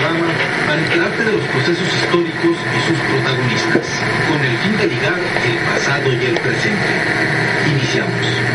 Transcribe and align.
programa 0.00 0.26
para 0.66 0.80
enterarte 0.80 1.24
de 1.24 1.32
los 1.32 1.44
procesos 1.48 1.86
históricos 1.88 2.56
y 2.76 2.80
sus 2.88 2.98
protagonistas, 2.98 3.86
con 4.28 4.40
el 4.44 4.56
fin 4.58 4.76
de 4.78 4.86
ligar 4.86 5.18
el 5.18 5.58
pasado 5.74 6.12
y 6.12 6.24
el 6.24 6.40
presente. 6.40 6.92
Iniciamos. 7.70 8.49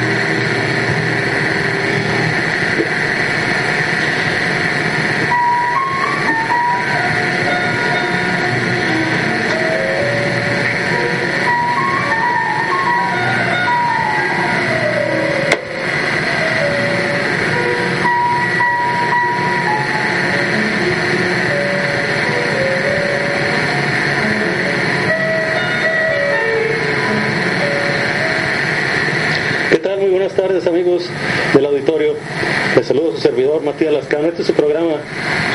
Este 34.25 34.41
es 34.41 34.47
su 34.47 34.53
programa 34.55 34.95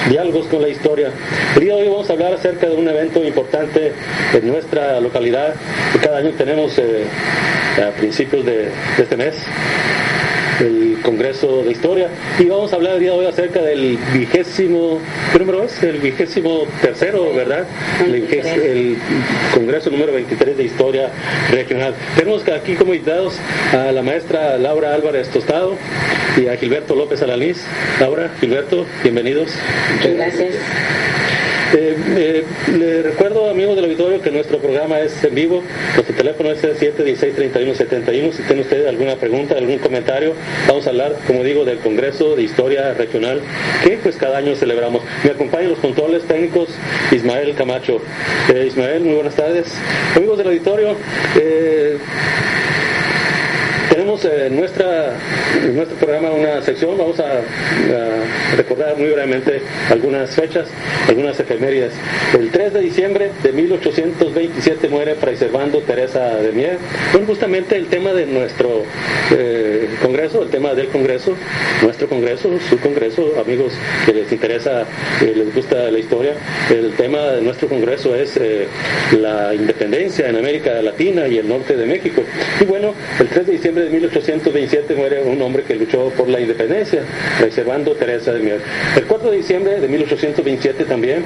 Diálogos 0.09 0.47
con 0.47 0.63
la 0.63 0.69
Historia. 0.69 1.11
El 1.57 1.61
día 1.61 1.75
de 1.75 1.83
hoy 1.83 1.89
vamos 1.89 2.09
a 2.09 2.13
hablar 2.13 2.35
acerca 2.35 2.69
de 2.69 2.77
un 2.77 2.87
evento 2.87 3.25
importante 3.25 3.93
en 4.33 4.47
nuestra 4.47 5.01
localidad 5.01 5.55
que 5.93 5.99
cada 5.99 6.19
año 6.19 6.31
tenemos 6.39 6.79
eh, 6.79 7.05
a 7.85 7.91
principios 7.99 8.47
de 8.47 8.71
este 8.97 9.17
mes 9.17 9.35
el 10.61 10.99
Congreso 11.03 11.63
de 11.63 11.73
Historia 11.73 12.09
y 12.39 12.45
vamos 12.45 12.73
a 12.73 12.77
hablar 12.77 12.95
el 12.95 13.01
día 13.01 13.13
de 13.13 13.19
hoy 13.19 13.27
acerca 13.27 13.61
del 13.63 13.99
vigésimo, 14.13 15.01
¿qué 15.33 15.39
número 15.39 15.65
es? 15.65 15.83
El 15.83 15.99
vigésimo 15.99 16.65
tercero, 16.83 17.33
¿verdad? 17.35 17.67
El, 18.05 18.97
Congreso 19.55 19.91
número 19.91 20.13
23 20.13 20.57
de 20.57 20.65
Historia 20.65 21.11
Regional. 21.51 21.95
Tenemos 22.17 22.47
aquí 22.49 22.75
como 22.75 22.95
invitados 22.95 23.39
a 23.73 23.93
la 23.93 24.03
maestra 24.03 24.59
Laura 24.59 24.95
Álvarez 24.95 25.29
Tostado 25.29 25.77
y 26.37 26.47
a 26.47 26.57
Gilberto 26.57 26.95
López 26.95 27.23
Alalís. 27.23 27.65
Laura, 27.99 28.31
Gilberto, 28.41 28.87
bienvenidos. 29.03 29.51
Muchas 29.97 30.15
gracias. 30.15 30.55
Eh, 31.73 31.97
eh, 32.17 32.45
le 32.77 33.03
recuerdo, 33.03 33.49
amigos 33.49 33.77
del 33.77 33.85
auditorio, 33.85 34.21
que 34.21 34.31
nuestro 34.33 34.59
programa 34.59 34.99
es 35.01 35.23
en 35.23 35.35
vivo. 35.35 35.63
Nuestro 35.95 36.17
teléfono 36.17 36.51
es 36.51 36.65
el 36.65 36.77
716-3171. 36.77 38.33
Si 38.33 38.43
tiene 38.43 38.63
usted 38.63 38.87
alguna 38.87 39.15
pregunta, 39.15 39.57
algún 39.57 39.79
comentario, 39.79 40.35
vamos 40.67 40.87
a 40.87 40.91
hablar, 40.91 41.17
como 41.29 41.45
digo, 41.45 41.65
del 41.65 41.79
Congreso 41.79 42.35
de 42.35 42.43
Historia 42.43 42.93
Regional, 42.95 43.41
que 43.85 43.99
pues 43.99 44.17
cada 44.17 44.39
año 44.39 44.57
celebramos. 44.57 45.03
Me 45.23 45.31
acompañan 45.31 45.71
los 45.71 45.79
controles 45.79 46.25
técnicos 46.25 46.71
Ismael 47.13 47.55
Camacho. 47.55 48.01
Eh, 48.53 48.65
Ismael, 48.67 49.05
muy 49.05 49.15
buenas 49.15 49.37
tardes. 49.37 49.73
Amigos 50.17 50.39
del 50.39 50.49
auditorio, 50.49 50.97
tenemos 54.21 54.25
en, 54.25 54.57
nuestra, 54.57 55.17
en 55.63 55.77
nuestro 55.77 55.97
programa 55.97 56.31
una 56.31 56.63
sección, 56.63 56.97
vamos 56.97 57.19
a, 57.21 57.41
recordar 58.57 58.97
muy 58.97 59.09
brevemente 59.09 59.63
algunas 59.91 60.31
fechas, 60.35 60.69
algunas 61.09 61.39
efemérides. 61.39 61.93
El 62.39 62.51
3 62.51 62.73
de 62.73 62.81
diciembre 62.81 63.31
de 63.43 63.53
1827 63.53 64.89
muere 64.89 65.15
Fray 65.15 65.37
Servando 65.37 65.81
Teresa 65.81 66.37
de 66.37 66.53
Mier. 66.53 66.79
Bueno, 67.13 67.27
justamente 67.27 67.77
el 67.77 67.87
tema 67.87 68.13
de 68.13 68.27
nuestro 68.27 68.85
eh, 69.33 69.89
Congreso, 70.03 70.43
el 70.43 70.51
tema 70.51 70.75
del 70.75 70.89
Congreso, 70.89 71.37
nuestro 71.83 72.09
Congreso, 72.09 72.51
su 72.69 72.79
Congreso, 72.79 73.35
amigos 73.41 73.73
que 74.07 74.13
les 74.13 74.31
interesa, 74.33 74.83
eh, 75.23 75.33
les 75.35 75.55
gusta 75.55 75.91
la 75.91 75.99
historia, 75.99 76.35
el 76.71 76.93
tema 76.95 77.19
de 77.33 77.43
nuestro 77.43 77.69
Congreso 77.69 78.15
es 78.15 78.37
eh, 78.37 78.67
la 79.21 79.55
independencia 79.55 80.29
en 80.29 80.37
América 80.37 80.83
Latina 80.83 81.29
y 81.29 81.39
el 81.39 81.49
norte 81.49 81.77
de 81.77 81.87
México. 81.87 82.23
Y 82.61 82.65
bueno, 82.65 82.95
el 83.19 83.29
3 83.29 83.47
de 83.47 83.53
diciembre 83.53 83.85
de 83.85 83.91
1827 83.91 84.10
muere 84.97 85.23
un 85.23 85.41
hombre 85.43 85.63
que 85.63 85.75
luchó 85.75 86.11
por 86.11 86.29
la 86.29 86.41
independencia, 86.41 87.03
reservando 87.41 87.93
Teresa 87.93 88.33
de 88.33 88.41
Mier. 88.41 88.61
El 88.97 89.05
4 89.05 89.31
de 89.31 89.37
diciembre 89.37 89.81
de 89.81 89.89
1827 89.89 90.85
también, 90.85 91.25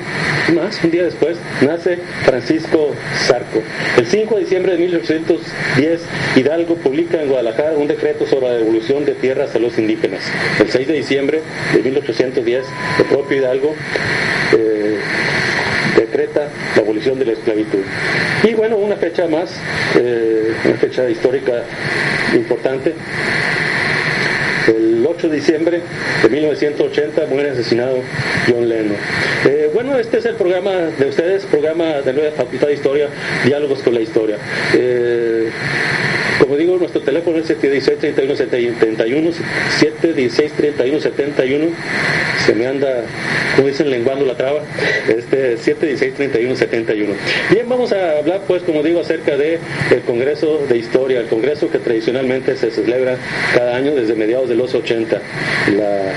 más, 0.54 0.82
un 0.84 0.90
día 0.90 1.04
después, 1.04 1.36
nace 1.62 1.98
Francisco 2.24 2.92
Zarco. 3.26 3.62
El 3.96 4.06
5 4.06 4.34
de 4.34 4.40
diciembre 4.42 4.72
de 4.72 4.78
1810, 4.78 6.00
Hidalgo 6.36 6.74
publica 6.76 7.22
en 7.22 7.28
Guadalajara 7.28 7.72
un 7.72 7.88
decreto 7.88 8.26
sobre 8.26 8.48
la 8.48 8.54
devolución 8.54 9.04
de 9.04 9.12
tierras 9.12 9.54
a 9.54 9.58
los 9.58 9.78
indígenas. 9.78 10.22
El 10.60 10.70
6 10.70 10.88
de 10.88 10.94
diciembre 10.94 11.40
de 11.72 11.82
1810, 11.82 12.64
el 12.98 13.04
propio 13.06 13.38
Hidalgo 13.38 13.74
eh, 14.56 14.98
la 16.34 16.82
abolición 16.82 17.18
de 17.18 17.26
la 17.26 17.32
esclavitud. 17.32 17.80
Y 18.42 18.54
bueno, 18.54 18.76
una 18.76 18.96
fecha 18.96 19.26
más, 19.26 19.50
eh, 19.96 20.52
una 20.64 20.74
fecha 20.74 21.08
histórica 21.08 21.62
importante. 22.34 22.94
El 24.66 25.06
8 25.06 25.28
de 25.28 25.36
diciembre 25.36 25.82
de 26.22 26.28
1980 26.28 27.26
muere 27.26 27.50
asesinado 27.50 27.98
John 28.48 28.66
Lennon. 28.66 28.96
Eh, 29.44 29.70
bueno, 29.74 29.98
este 29.98 30.18
es 30.18 30.24
el 30.24 30.36
programa 30.36 30.70
de 30.70 31.06
ustedes, 31.06 31.44
programa 31.44 32.00
de 32.00 32.12
nueva 32.14 32.30
Facultad 32.30 32.68
de 32.68 32.74
Historia, 32.74 33.08
Diálogos 33.44 33.80
con 33.80 33.92
la 33.94 34.00
Historia. 34.00 34.38
Eh, 34.72 35.50
como 36.40 36.56
digo, 36.56 36.76
nuestro 36.76 37.00
teléfono 37.00 37.38
es 37.38 37.48
716-3171, 37.48 39.32
716-3171. 39.80 41.70
Se 42.44 42.54
me 42.54 42.66
anda, 42.66 43.04
como 43.56 43.68
dicen, 43.68 43.90
lenguando 43.90 44.24
la 44.26 44.36
traba. 44.36 44.60
Este 45.08 45.56
716-3171. 45.58 47.14
Bien, 47.50 47.68
vamos 47.68 47.92
a 47.92 48.18
hablar, 48.18 48.42
pues, 48.46 48.62
como 48.62 48.82
digo, 48.82 49.00
acerca 49.00 49.36
del 49.36 49.58
el 49.90 50.00
Congreso 50.06 50.64
de 50.68 50.76
Historia, 50.78 51.20
el 51.20 51.26
Congreso 51.26 51.70
que 51.70 51.78
tradicionalmente 51.78 52.56
se 52.56 52.70
celebra 52.70 53.16
cada 53.54 53.76
año 53.76 53.94
desde 53.94 54.14
mediados 54.14 54.48
de 54.48 54.56
los 54.56 54.74
80. 54.74 55.20
La 55.76 56.12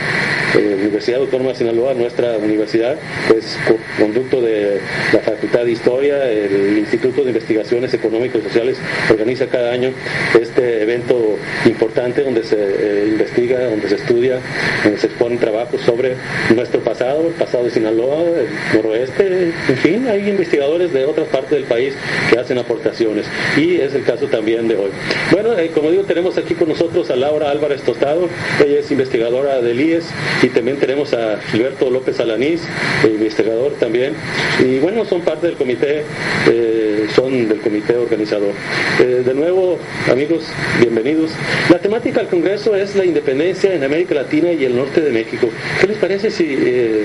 eh, 0.57 0.75
Universidad 0.79 1.21
Autónoma 1.21 1.51
de 1.51 1.55
Sinaloa, 1.57 1.93
nuestra 1.93 2.37
universidad, 2.37 2.97
pues 3.29 3.57
conducto 3.99 4.41
de 4.41 4.79
la 5.13 5.19
Facultad 5.19 5.65
de 5.65 5.71
Historia, 5.71 6.29
el 6.29 6.77
Instituto 6.77 7.23
de 7.23 7.29
Investigaciones 7.29 7.93
Económicas 7.93 8.41
y 8.41 8.43
Sociales 8.43 8.77
organiza 9.09 9.47
cada 9.47 9.71
año 9.71 9.91
este 10.39 10.83
evento 10.83 11.26
importante 11.65 12.23
donde 12.23 12.43
se 12.43 12.57
eh, 12.57 13.07
investiga, 13.09 13.65
donde 13.65 13.89
se 13.89 13.95
estudia, 13.95 14.39
donde 14.83 14.99
se 14.99 15.07
exponen 15.07 15.37
trabajos 15.39 15.81
sobre 15.81 16.15
nuestro 16.55 16.81
pasado, 16.81 17.27
el 17.27 17.33
pasado 17.33 17.65
de 17.65 17.71
Sinaloa, 17.71 18.21
el 18.21 18.47
noroeste, 18.75 19.51
en 19.67 19.77
fin, 19.77 20.07
hay 20.07 20.29
investigadores 20.29 20.93
de 20.93 21.05
otras 21.05 21.27
partes 21.27 21.51
del 21.51 21.63
país 21.63 21.93
que 22.29 22.39
hacen 22.39 22.57
aportaciones 22.57 23.25
y 23.57 23.75
es 23.75 23.93
el 23.93 24.03
caso 24.03 24.27
también 24.27 24.67
de 24.67 24.75
hoy. 24.75 24.91
Bueno, 25.31 25.57
eh, 25.57 25.71
como 25.73 25.91
digo, 25.91 26.03
tenemos 26.03 26.37
aquí 26.37 26.53
con 26.53 26.69
nosotros 26.69 27.09
a 27.09 27.15
Laura 27.15 27.51
Álvarez 27.51 27.81
Tostado, 27.81 28.29
ella 28.63 28.79
es 28.79 28.91
investigadora 28.91 29.61
del 29.61 29.79
IES 29.79 30.05
y 30.43 30.47
también 30.49 30.77
tenemos 30.77 31.13
a 31.13 31.39
Gilberto 31.51 31.89
López 31.89 32.19
Alanís, 32.19 32.61
investigador 33.05 33.73
también, 33.79 34.13
y 34.59 34.79
bueno, 34.79 35.05
son 35.05 35.21
parte 35.21 35.47
del 35.47 35.55
comité, 35.55 36.03
eh, 36.49 37.07
son 37.15 37.47
del 37.47 37.59
comité 37.59 37.95
organizador. 37.95 38.53
de 38.99 39.33
nuevo, 39.33 39.77
amigos, 40.11 40.43
bienvenidos. 40.79 41.26
La 41.69 41.79
temática 41.79 42.19
del 42.19 42.29
Congreso 42.29 42.75
es 42.75 42.95
la 42.95 43.05
independencia 43.05 43.73
en 43.73 43.83
América 43.83 44.15
Latina 44.15 44.51
y 44.51 44.63
el 44.65 44.75
norte 44.75 45.01
de 45.01 45.11
México. 45.11 45.49
¿Qué 45.79 45.87
les 45.87 45.97
parece 45.97 46.31
si, 46.31 46.45
eh, 46.47 47.03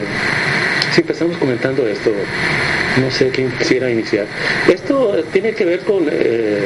si 0.92 1.00
empezamos 1.00 1.36
comentando 1.36 1.86
esto? 1.86 2.10
No 3.00 3.10
sé 3.10 3.30
quién 3.30 3.50
quisiera 3.52 3.90
iniciar. 3.90 4.26
Esto 4.68 5.24
tiene 5.32 5.52
que 5.52 5.64
ver 5.64 5.80
con 5.80 6.06
eh, 6.10 6.64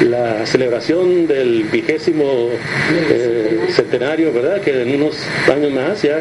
la 0.00 0.44
celebración 0.44 1.26
del 1.26 1.64
vigésimo 1.64 2.50
eh, 3.10 3.60
centenario, 3.70 4.32
¿verdad? 4.32 4.60
Que 4.60 4.82
en 4.82 4.96
unos 4.96 5.16
años 5.52 5.72
más 5.72 6.02
ya 6.02 6.18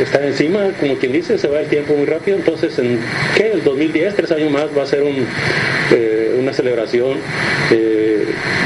está 0.00 0.26
encima, 0.26 0.70
como 0.80 0.96
quien 0.96 1.12
dice, 1.12 1.38
se 1.38 1.46
va 1.46 1.60
el 1.60 1.68
tiempo 1.68 1.94
muy 1.94 2.06
rápido. 2.06 2.36
Entonces, 2.36 2.76
¿en 2.80 2.98
qué? 3.36 3.52
El 3.52 3.62
2010, 3.62 4.14
tres 4.16 4.32
años 4.32 4.50
más, 4.50 4.66
va 4.76 4.82
a 4.82 4.86
ser 4.86 5.04
un, 5.04 5.24
una 6.44 6.52
celebración 6.52 7.18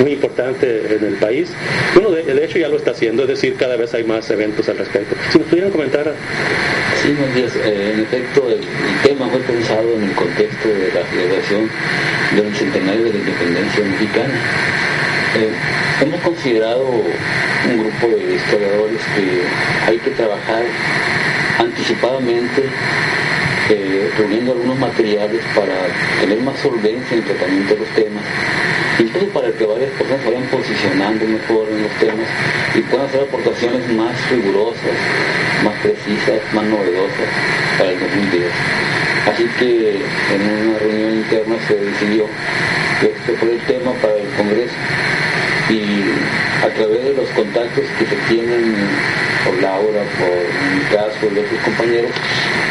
muy 0.01 0.13
importante 0.13 0.95
en 0.95 1.05
el 1.05 1.15
país. 1.15 1.51
Bueno, 1.95 2.11
de, 2.11 2.45
hecho 2.45 2.59
ya 2.59 2.69
lo 2.69 2.77
está 2.77 2.93
haciendo, 2.93 3.23
es 3.23 3.29
decir, 3.29 3.57
cada 3.57 3.77
vez 3.77 3.95
hay 3.95 4.05
más 4.05 4.29
eventos 4.31 4.69
al 4.69 4.79
respecto. 4.79 5.17
Si 5.31 5.39
nos 5.39 5.49
pudieran 5.49 5.71
comentar. 5.71 6.13
Sí, 7.03 7.15
días. 7.35 7.55
Eh, 7.57 7.93
en 7.95 8.01
efecto, 8.01 8.49
el, 8.49 8.61
tema 9.03 9.29
fue 9.29 9.41
pensado 9.41 9.95
en 9.95 10.05
el 10.05 10.15
contexto 10.15 10.69
de 10.69 10.93
la 10.93 11.07
celebración 11.07 11.71
del 12.35 12.55
centenario 12.55 13.05
de 13.05 13.13
la 13.13 13.19
independencia 13.19 13.85
mexicana. 13.85 14.35
Eh, 15.37 15.51
hemos 16.03 16.21
considerado 16.21 16.85
un 16.85 17.79
grupo 17.79 18.17
de 18.17 18.35
historiadores 18.35 19.01
que 19.15 19.91
hay 19.91 19.99
que 19.99 20.11
trabajar 20.11 20.65
anticipadamente 21.59 22.63
eh, 23.71 24.11
reuniendo 24.17 24.53
algunos 24.53 24.79
materiales 24.79 25.43
para 25.55 25.75
tener 26.21 26.41
más 26.41 26.59
solvencia 26.61 27.17
en 27.17 27.23
el 27.23 27.25
tratamiento 27.25 27.75
de 27.75 27.81
los 27.81 27.89
temas 27.91 28.25
incluso 28.99 29.29
para 29.29 29.53
que 29.53 29.65
varias 29.65 29.91
personas 29.93 30.25
vayan 30.25 30.43
posicionando 30.45 31.25
mejor 31.25 31.69
en 31.71 31.83
los 31.83 31.93
temas 31.93 32.29
y 32.75 32.81
puedan 32.81 33.07
hacer 33.07 33.23
aportaciones 33.23 33.89
más 33.93 34.31
rigurosas 34.31 34.97
más 35.65 35.75
precisas, 35.83 36.41
más 36.53 36.65
novedosas 36.65 37.29
para 37.79 37.91
el 37.91 38.01
2010. 38.01 38.45
Así 39.27 39.45
que 39.59 39.97
en 40.35 40.69
una 40.69 40.79
reunión 40.79 41.15
interna 41.15 41.57
se 41.67 41.75
decidió 41.75 42.27
que 43.01 43.07
este 43.07 43.33
fue 43.35 43.53
el 43.53 43.61
tema 43.61 43.93
para 44.01 44.15
el 44.15 44.29
Congreso 44.37 44.75
y 45.69 46.65
a 46.65 46.69
través 46.71 47.05
de 47.05 47.15
los 47.15 47.29
contactos 47.31 47.85
que 47.99 48.07
se 48.07 48.17
tienen 48.29 48.75
por 49.45 49.55
Laura, 49.63 50.03
por 50.19 50.35
mi 50.75 50.83
caso 50.91 51.19
y 51.23 51.39
otros 51.39 51.61
compañeros, 51.65 52.11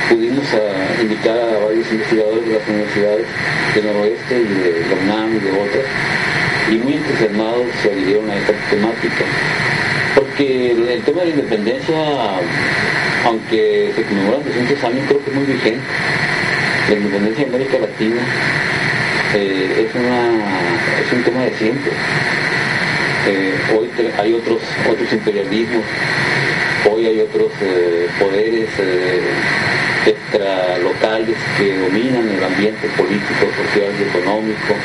pudimos 0.10 0.46
ah, 0.54 1.02
invitar 1.02 1.38
a 1.38 1.66
varios 1.66 1.92
investigadores 1.92 2.46
de 2.46 2.54
las 2.54 2.68
universidades 2.68 3.26
del 3.76 3.86
noroeste 3.86 4.36
y 4.42 4.44
de 4.44 4.86
la 4.90 4.96
UNAM 5.04 5.36
y 5.36 5.40
de 5.40 5.52
otras, 5.52 5.86
y 6.72 6.76
muy 6.76 6.94
entusiasmados 6.94 7.66
se 7.82 7.92
adhirieron 7.92 8.30
a 8.30 8.36
esta 8.36 8.54
temática. 8.70 9.26
Porque 10.16 10.72
el 10.72 11.02
tema 11.04 11.22
de 11.22 11.28
la 11.28 11.36
independencia, 11.36 11.96
aunque 13.26 13.92
se 13.96 14.04
conmemoran 14.04 14.44
200 14.44 14.84
años, 14.84 15.06
creo 15.08 15.24
que 15.24 15.30
es 15.30 15.36
muy 15.36 15.46
vigente. 15.46 15.86
La 16.90 16.96
independencia 16.96 17.46
de 17.46 17.50
América 17.50 17.78
Latina 17.80 18.22
eh, 19.36 19.88
es, 19.88 19.96
una, 19.96 21.02
es 21.06 21.14
un 21.14 21.24
tema 21.24 21.44
de 21.44 21.52
siempre. 21.56 21.92
Eh, 23.28 23.54
hoy 23.78 23.90
hay 24.18 24.34
otros, 24.34 24.62
otros 24.90 25.12
imperialismos, 25.12 25.84
hay 27.08 27.22
otros 27.22 27.52
eh, 27.62 28.08
poderes 28.20 28.70
extralocales 30.06 31.38
que 31.58 31.78
dominan 31.78 32.30
el 32.30 32.44
ambiente 32.44 32.88
político, 32.98 33.48
social 33.56 33.92
y 34.00 34.04
económico 34.10 34.76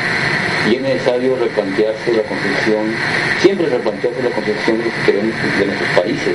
y 0.70 0.76
es 0.76 0.82
necesario 0.82 1.36
replantearse 1.36 2.12
la 2.12 2.22
construcción, 2.22 2.94
siempre 3.40 3.66
replantearse 3.66 4.22
la 4.22 4.30
construcción 4.30 4.78
de 4.78 4.84
lo 4.84 4.90
que 4.90 5.02
queremos 5.06 5.34
de 5.58 5.66
nuestros 5.66 5.90
países 5.90 6.34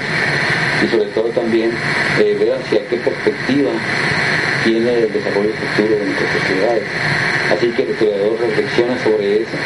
y 0.83 0.87
sobre 0.87 1.05
todo 1.11 1.29
también 1.29 1.71
eh, 2.19 2.35
ver 2.37 2.53
hacia 2.53 2.85
qué 2.87 2.97
perspectiva 2.97 3.71
tiene 4.63 4.93
el 4.93 5.13
desarrollo 5.13 5.53
futuro 5.53 5.95
de 5.95 6.05
nuestras 6.05 6.31
sociedades. 6.41 6.83
Así 7.51 7.67
que 7.71 7.83
el 7.83 7.89
historiador 7.91 8.37
reflexiona 8.41 8.97
sobre 9.03 9.41
eso 9.41 9.57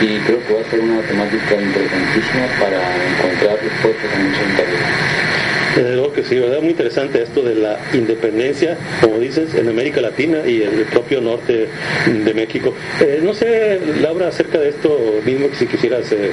y 0.00 0.18
creo 0.20 0.38
que 0.46 0.54
va 0.54 0.60
a 0.60 0.70
ser 0.70 0.80
una 0.80 1.00
temática 1.02 1.54
interesantísima 1.54 2.46
para 2.60 2.78
encontrar 2.78 3.58
respuestas 3.58 4.14
a 4.14 4.18
muchos 4.18 4.42
interrogantes. 4.46 5.31
Desde 5.74 5.94
luego 5.94 6.12
que 6.12 6.22
sí, 6.22 6.38
¿verdad? 6.38 6.60
Muy 6.60 6.70
interesante 6.70 7.22
esto 7.22 7.42
de 7.42 7.54
la 7.54 7.78
independencia, 7.94 8.76
como 9.00 9.18
dices, 9.18 9.54
en 9.54 9.68
América 9.68 10.02
Latina 10.02 10.46
y 10.46 10.62
en 10.62 10.74
el 10.74 10.84
propio 10.84 11.22
norte 11.22 11.68
de 12.06 12.34
México. 12.34 12.74
Eh, 13.00 13.20
no 13.22 13.32
sé, 13.32 13.80
Laura, 14.00 14.28
acerca 14.28 14.58
de 14.58 14.68
esto 14.68 15.20
mismo, 15.24 15.48
si 15.54 15.66
quisieras 15.66 16.12
eh, 16.12 16.30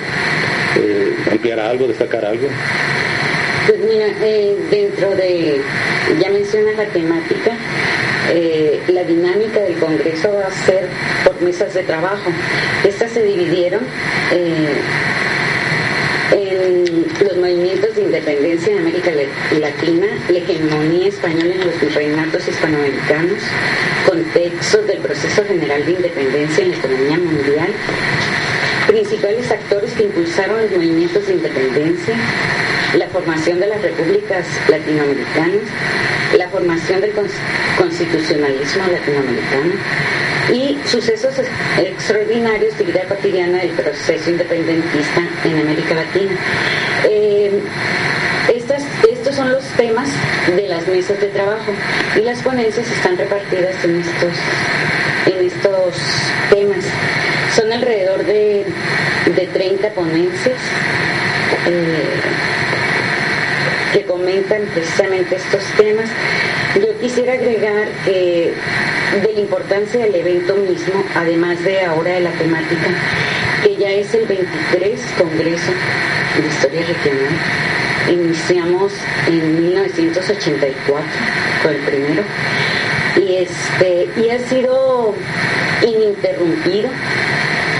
eh, 0.78 1.16
ampliar 1.32 1.60
algo, 1.62 1.88
destacar 1.88 2.26
algo. 2.26 2.48
Pues 3.66 3.80
mira, 3.80 4.08
dentro 4.70 5.16
de, 5.16 5.62
ya 6.20 6.30
mencionas 6.32 6.76
la 6.76 6.86
temática, 6.86 7.56
la 8.90 9.04
dinámica 9.04 9.62
del 9.62 9.78
Congreso 9.78 10.34
va 10.34 10.48
a 10.48 10.52
ser 10.66 10.88
por 11.24 11.40
mesas 11.42 11.74
de 11.74 11.84
trabajo. 11.84 12.32
Estas 12.84 13.12
se 13.12 13.24
dividieron 13.24 13.82
en 16.32 16.86
los 17.26 17.38
movimientos 17.38 17.89
independencia 18.10 18.74
en 18.74 18.80
América 18.80 19.12
Latina, 19.60 20.08
la 20.30 20.38
hegemonía 20.40 21.10
española 21.10 21.54
en 21.54 21.68
los 21.68 21.80
virreinatos 21.80 22.48
hispanoamericanos, 22.48 23.38
contextos 24.08 24.88
del 24.88 24.98
proceso 24.98 25.46
general 25.46 25.86
de 25.86 25.92
independencia 25.92 26.64
en 26.64 26.72
la 26.72 26.78
economía 26.78 27.18
mundial, 27.20 27.70
principales 28.88 29.52
actores 29.52 29.94
que 29.94 30.04
impulsaron 30.04 30.60
los 30.60 30.72
movimientos 30.72 31.28
de 31.28 31.34
independencia, 31.34 32.16
la 32.98 33.08
formación 33.10 33.60
de 33.60 33.68
las 33.68 33.82
repúblicas 33.82 34.48
latinoamericanas, 34.68 35.70
la 36.36 36.50
formación 36.50 37.02
del 37.02 37.14
constitucionalismo 37.78 38.84
latinoamericano, 38.88 39.74
y 40.52 40.78
sucesos 40.88 41.36
extraordinarios 41.78 42.76
de 42.78 42.86
vida 42.86 43.04
cotidiana 43.08 43.60
del 43.60 43.70
proceso 43.70 44.32
independentista 44.32 45.22
en 45.44 45.60
América 45.60 45.94
Latina. 45.94 46.32
Eh, 47.08 47.29
estos 48.50 49.36
son 49.36 49.52
los 49.52 49.64
temas 49.78 50.10
de 50.56 50.68
las 50.68 50.88
mesas 50.88 51.20
de 51.20 51.28
trabajo 51.28 51.72
y 52.16 52.22
las 52.22 52.42
ponencias 52.42 52.90
están 52.90 53.18
repartidas 53.18 53.84
en 53.84 54.02
estos, 54.02 54.34
en 55.26 55.46
estos 55.46 55.96
temas. 56.50 56.86
Son 57.56 57.72
alrededor 57.72 58.26
de, 58.26 58.66
de 59.36 59.48
30 59.48 59.90
ponencias. 59.92 60.58
Eh, 61.68 62.22
que 63.94 64.04
comentan 64.04 64.62
precisamente 64.74 65.36
estos 65.36 65.64
temas. 65.76 66.10
Yo 66.76 66.98
quisiera 67.00 67.34
agregar 67.34 67.88
que 68.06 68.54
de 69.24 69.34
la 69.34 69.40
importancia 69.40 70.06
del 70.06 70.16
evento 70.16 70.56
mismo, 70.56 71.04
además 71.16 71.64
de 71.64 71.82
ahora 71.86 72.12
de 72.12 72.20
la 72.20 72.32
temática, 72.32 72.88
que 73.64 73.76
ya 73.76 73.92
es 73.92 74.14
el 74.14 74.26
23 74.26 75.00
Congreso 75.18 75.72
de 76.38 76.48
Historia 76.48 76.82
Regional. 76.86 77.34
Iniciamos 78.10 78.94
en 79.28 79.68
1984, 79.68 81.06
fue 81.62 81.72
el 81.72 81.78
primero, 81.78 82.24
y, 83.18 83.36
este, 83.36 84.08
y 84.18 84.30
ha 84.30 84.40
sido 84.40 85.14
ininterrumpido. 85.86 86.90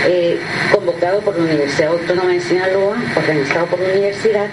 Eh, 0.08 0.40
convocado 0.72 1.20
por 1.20 1.38
la 1.38 1.44
Universidad 1.44 1.92
Autónoma 1.92 2.32
de 2.32 2.40
Sinaloa, 2.40 2.96
organizado 3.18 3.66
por 3.66 3.80
la 3.80 3.90
universidad, 3.90 4.48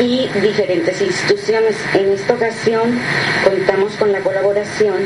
y 0.00 0.28
diferentes 0.40 1.00
instituciones. 1.02 1.76
En 1.94 2.12
esta 2.12 2.34
ocasión 2.34 2.98
contamos 3.44 3.92
con 3.96 4.12
la 4.12 4.20
colaboración 4.20 4.96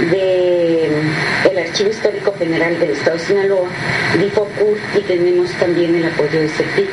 del 0.00 1.58
Archivo 1.58 1.90
Histórico 1.90 2.34
General 2.38 2.78
del 2.78 2.90
Estado 2.90 3.16
de 3.16 3.24
Sinaloa, 3.24 3.68
DIFOCUR, 4.18 4.78
y 4.96 5.00
tenemos 5.00 5.50
también 5.52 5.94
el 5.94 6.04
apoyo 6.06 6.40
de 6.40 6.48
CEPI. 6.48 6.88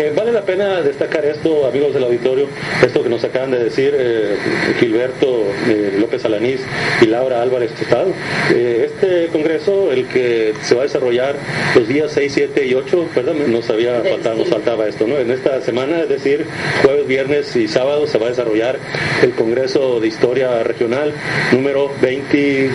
Eh, 0.00 0.14
vale 0.16 0.32
la 0.32 0.40
pena 0.40 0.80
destacar 0.80 1.26
esto, 1.26 1.66
amigos 1.66 1.92
del 1.92 2.04
auditorio, 2.04 2.46
esto 2.82 3.02
que 3.02 3.10
nos 3.10 3.22
acaban 3.22 3.50
de 3.50 3.64
decir 3.64 3.94
eh, 3.94 4.34
Gilberto 4.78 5.44
eh, 5.68 5.98
López 6.00 6.24
Alanís 6.24 6.62
y 7.02 7.04
Laura 7.04 7.42
Álvarez 7.42 7.70
Tostado. 7.72 8.10
este 8.48 9.26
congreso, 9.26 9.92
el 9.92 10.08
que 10.08 10.54
se 10.62 10.74
va 10.74 10.80
a 10.80 10.84
desarrollar 10.84 11.36
los 11.74 11.86
días 11.86 12.12
6, 12.12 12.32
7 12.32 12.66
y 12.66 12.72
8, 12.72 13.08
perdón, 13.14 13.52
nos, 13.52 13.68
había 13.68 14.00
faltado, 14.00 14.36
nos 14.36 14.48
faltaba 14.48 14.88
esto, 14.88 15.06
¿no? 15.06 15.18
En 15.18 15.30
esta 15.30 15.60
semana, 15.60 16.00
es 16.00 16.08
decir, 16.08 16.46
jueves, 16.82 17.06
viernes 17.06 17.54
y 17.54 17.68
sábado, 17.68 18.06
se 18.06 18.16
va 18.16 18.28
a 18.28 18.30
desarrollar 18.30 18.78
el 19.22 19.32
Congreso 19.32 20.00
de 20.00 20.08
Historia 20.08 20.62
Regional 20.62 21.12
número 21.52 21.92
23, 22.00 22.70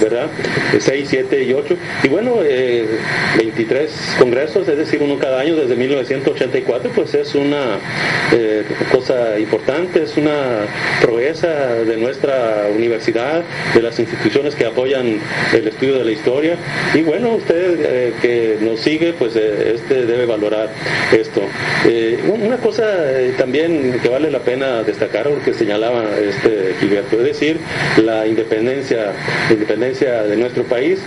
¿verdad? 0.00 0.26
6, 0.76 1.06
7 1.08 1.44
y 1.44 1.52
8. 1.52 1.76
Y 2.02 2.08
bueno, 2.08 2.38
23 2.38 4.16
congresos, 4.18 4.66
es 4.66 4.76
decir, 4.76 5.00
uno 5.02 5.18
cada 5.18 5.38
año 5.38 5.54
desde 5.54 5.76
1984, 6.32 6.90
pues 6.94 7.14
es 7.14 7.34
una 7.34 7.78
eh, 8.32 8.64
cosa 8.90 9.38
importante, 9.38 10.02
es 10.02 10.16
una 10.16 10.66
proeza 11.00 11.48
de 11.48 11.96
nuestra 11.96 12.68
universidad, 12.74 13.42
de 13.74 13.82
las 13.82 13.98
instituciones 13.98 14.54
que 14.54 14.66
apoyan 14.66 15.18
el 15.52 15.68
estudio 15.68 15.98
de 15.98 16.04
la 16.04 16.12
historia. 16.12 16.56
Y 16.94 17.02
bueno, 17.02 17.34
usted 17.34 17.78
eh, 17.80 18.12
que 18.20 18.58
nos 18.60 18.80
sigue, 18.80 19.12
pues 19.12 19.36
eh, 19.36 19.74
este 19.74 20.06
debe 20.06 20.26
valorar 20.26 20.70
esto. 21.12 21.42
una 22.28 22.56
cosa 22.56 22.84
también 23.36 24.00
que 24.02 24.08
vale 24.08 24.30
la 24.30 24.40
pena 24.40 24.82
destacar, 24.82 25.28
porque 25.28 25.52
señalaba 25.52 26.04
este 26.18 26.74
Gilberto, 26.80 27.18
es 27.18 27.24
decir, 27.24 27.58
la 28.02 28.26
independencia, 28.26 29.12
la 29.48 29.52
independencia 29.52 30.22
de 30.22 30.36
nuestro 30.36 30.64
país, 30.64 31.00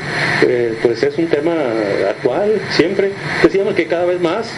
pues 0.81 1.03
es 1.03 1.17
un 1.17 1.27
tema 1.27 1.55
actual, 2.09 2.59
siempre. 2.69 3.11
Decíamos 3.43 3.73
que 3.73 3.87
cada 3.87 4.05
vez 4.05 4.19
más 4.19 4.51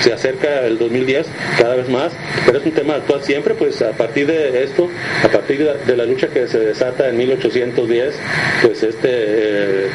se 0.00 0.12
acerca 0.12 0.66
el 0.66 0.78
2010 0.78 1.26
cada 1.58 1.74
vez 1.76 1.88
más, 1.88 2.12
pero 2.46 2.58
es 2.58 2.66
un 2.66 2.72
tema 2.72 2.94
actual 2.94 3.22
siempre, 3.22 3.54
pues 3.54 3.82
a 3.82 3.92
partir 3.92 4.26
de 4.26 4.62
esto, 4.62 4.88
a 5.24 5.28
partir 5.28 5.64
de 5.64 5.96
la 5.96 6.04
lucha 6.04 6.28
que 6.28 6.46
se 6.46 6.58
desata 6.58 7.08
en 7.08 7.16
1810, 7.16 8.14
pues 8.62 8.82
este 8.82 9.08
eh, 9.10 9.88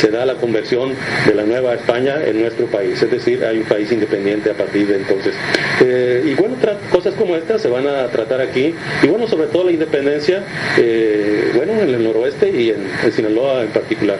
se 0.00 0.08
da 0.08 0.24
la 0.24 0.34
conversión 0.34 0.92
de 1.26 1.34
la 1.34 1.44
Nueva 1.44 1.74
España 1.74 2.16
en 2.24 2.40
nuestro 2.40 2.66
país, 2.66 3.02
es 3.02 3.10
decir, 3.10 3.44
hay 3.44 3.58
un 3.58 3.64
país 3.64 3.90
independiente 3.90 4.50
a 4.50 4.54
partir 4.54 4.86
de 4.86 4.96
entonces. 4.96 5.34
Eh, 5.80 6.24
y 6.26 6.34
bueno, 6.34 6.56
cosas 6.90 7.14
como 7.14 7.36
estas 7.36 7.62
se 7.62 7.68
van 7.68 7.86
a 7.86 8.06
tratar 8.08 8.40
aquí, 8.40 8.74
y 9.02 9.06
bueno, 9.06 9.26
sobre 9.26 9.46
todo 9.48 9.64
la 9.64 9.72
independencia, 9.72 10.42
eh, 10.78 11.52
bueno, 11.54 11.72
en 11.72 11.94
el 11.94 12.04
noroeste 12.04 12.48
y 12.48 12.70
en, 12.70 13.12
Sinaloa 13.12 13.62
en 13.62 13.68
particular. 13.68 14.16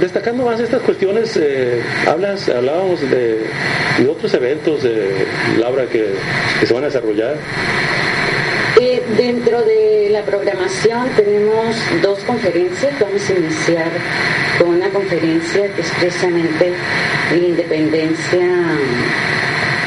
destacando 0.00 0.44
más 0.44 0.60
estas 0.60 0.80
cuestiones, 0.82 1.38
hablas, 2.06 2.48
hablábamos 2.48 3.00
de, 3.10 3.40
otros 4.08 4.34
eventos, 4.34 4.82
de 4.82 5.26
Laura, 5.58 5.86
que, 5.86 6.14
se 6.64 6.72
van 6.72 6.84
a 6.84 6.86
desarrollar? 6.86 7.36
Eh, 8.80 9.02
dentro 9.16 9.62
de 9.62 10.08
la 10.10 10.22
programación 10.22 11.08
tenemos 11.16 11.76
dos 12.02 12.18
conferencias. 12.20 12.98
Vamos 12.98 13.28
a 13.28 13.32
iniciar 13.34 13.90
con 14.58 14.70
una 14.70 14.88
conferencia 14.88 15.72
que 15.74 15.82
es 15.82 15.90
precisamente 16.00 16.72
la 17.30 17.46
independencia 17.46 18.48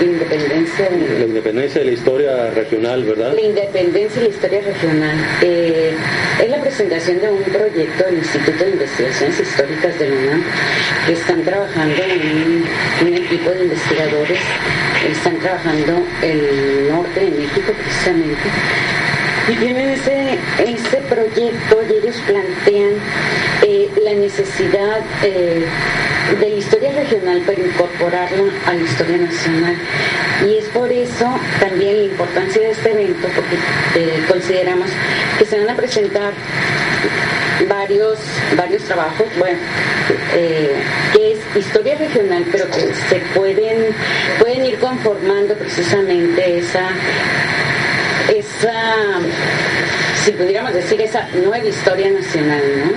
independencia 0.03 0.89
de... 0.89 1.19
La 1.19 1.25
independencia 1.25 1.79
de 1.79 1.85
la 1.85 1.91
historia 1.91 2.51
regional, 2.51 3.03
¿verdad? 3.03 3.33
La 3.33 3.41
independencia 3.41 4.21
y 4.21 4.23
la 4.25 4.29
historia 4.29 4.61
regional. 4.61 5.17
Eh, 5.41 5.93
es 6.43 6.49
la 6.49 6.61
presentación 6.61 7.19
de 7.19 7.29
un 7.29 7.43
proyecto 7.43 8.03
del 8.05 8.17
Instituto 8.17 8.63
de 8.63 8.71
Investigaciones 8.71 9.39
Históricas 9.39 9.99
de 9.99 10.09
la 10.09 10.15
UNAM, 10.15 10.43
que 11.05 11.13
están 11.13 11.43
trabajando 11.43 12.03
en 12.03 12.63
un, 13.07 13.13
equipo 13.13 13.49
de 13.51 13.63
investigadores, 13.63 14.39
están 15.09 15.37
trabajando 15.39 16.03
el 16.21 16.89
norte 16.89 17.19
de 17.19 17.31
México 17.31 17.71
precisamente, 17.81 18.49
y 19.47 19.55
tienen 19.57 19.89
ese, 19.89 20.39
ese 20.59 20.97
proyecto 21.07 21.75
ellos 22.05 22.15
plantean 22.27 22.93
eh, 23.61 23.89
la 24.03 24.13
necesidad 24.13 24.99
eh, 25.23 25.65
de 26.39 26.49
la 26.49 26.55
historia 26.55 26.91
regional 26.91 27.41
para 27.41 27.59
incorporarla 27.59 28.51
a 28.65 28.73
la 28.73 28.81
historia 28.81 29.17
nacional. 29.17 29.75
Y 30.47 30.57
es 30.57 30.65
por 30.69 30.91
eso 30.91 31.39
también 31.59 31.97
la 31.97 32.03
importancia 32.03 32.61
de 32.61 32.71
este 32.71 32.91
evento, 32.91 33.27
porque 33.35 33.55
eh, 33.99 34.23
consideramos 34.27 34.89
que 35.37 35.45
se 35.45 35.59
van 35.59 35.69
a 35.69 35.75
presentar 35.75 36.33
varios, 37.69 38.19
varios 38.57 38.83
trabajos, 38.83 39.27
bueno, 39.37 39.59
que 41.13 41.31
es 41.31 41.39
historia 41.55 41.95
regional, 41.97 42.45
pero 42.51 42.65
que 42.69 42.93
se 42.93 43.15
pueden, 43.33 43.95
pueden 44.39 44.65
ir 44.65 44.77
conformando 44.79 45.55
precisamente 45.55 46.59
esa 46.59 46.89
esa, 48.33 49.19
si 50.23 50.31
pudiéramos 50.31 50.73
decir, 50.73 50.99
esa 51.01 51.27
nueva 51.33 51.59
historia 51.59 52.09
nacional, 52.11 52.61
¿no? 52.77 52.91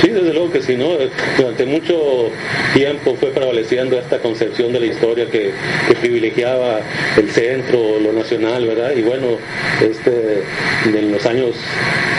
Sí, 0.00 0.08
desde 0.10 0.32
luego 0.32 0.52
que 0.52 0.62
sí, 0.62 0.76
¿no? 0.76 0.90
Durante 1.36 1.66
mucho 1.66 2.30
tiempo 2.72 3.16
fue 3.16 3.30
prevaleciendo 3.30 3.98
esta 3.98 4.18
concepción 4.18 4.72
de 4.72 4.80
la 4.80 4.86
historia 4.86 5.26
que, 5.26 5.50
privilegiaba 6.00 6.80
el 7.16 7.28
centro, 7.30 7.98
lo 7.98 8.12
nacional, 8.12 8.64
¿verdad? 8.66 8.92
Y 8.96 9.02
bueno, 9.02 9.38
este, 9.82 10.10
en 10.86 11.12
los 11.12 11.24
años, 11.26 11.56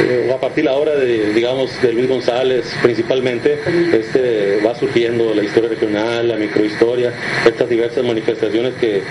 eh, 0.01 0.32
a 0.34 0.39
partir 0.39 0.68
ahora 0.68 0.96
de, 0.96 1.34
digamos, 1.34 1.82
de 1.82 1.94
Luis 1.94 2.08
González 2.08 2.66
principalmente, 2.82 3.60
este, 3.94 4.60
va 4.66 4.75
surgiendo 4.75 5.34
la 5.34 5.44
historia 5.44 5.70
regional, 5.70 6.28
la 6.28 6.36
microhistoria, 6.36 7.13
estas 7.46 7.70
diversas 7.70 8.04
manifestaciones 8.04 8.74
que 8.75 9.01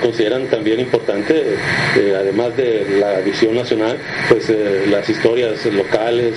consideran 0.00 0.46
también 0.46 0.80
importante, 0.80 1.54
eh, 1.96 2.16
además 2.18 2.56
de 2.56 2.86
la 2.98 3.20
visión 3.20 3.54
nacional, 3.54 3.96
pues 4.28 4.48
eh, 4.50 4.86
las 4.88 5.08
historias 5.08 5.64
locales, 5.66 6.34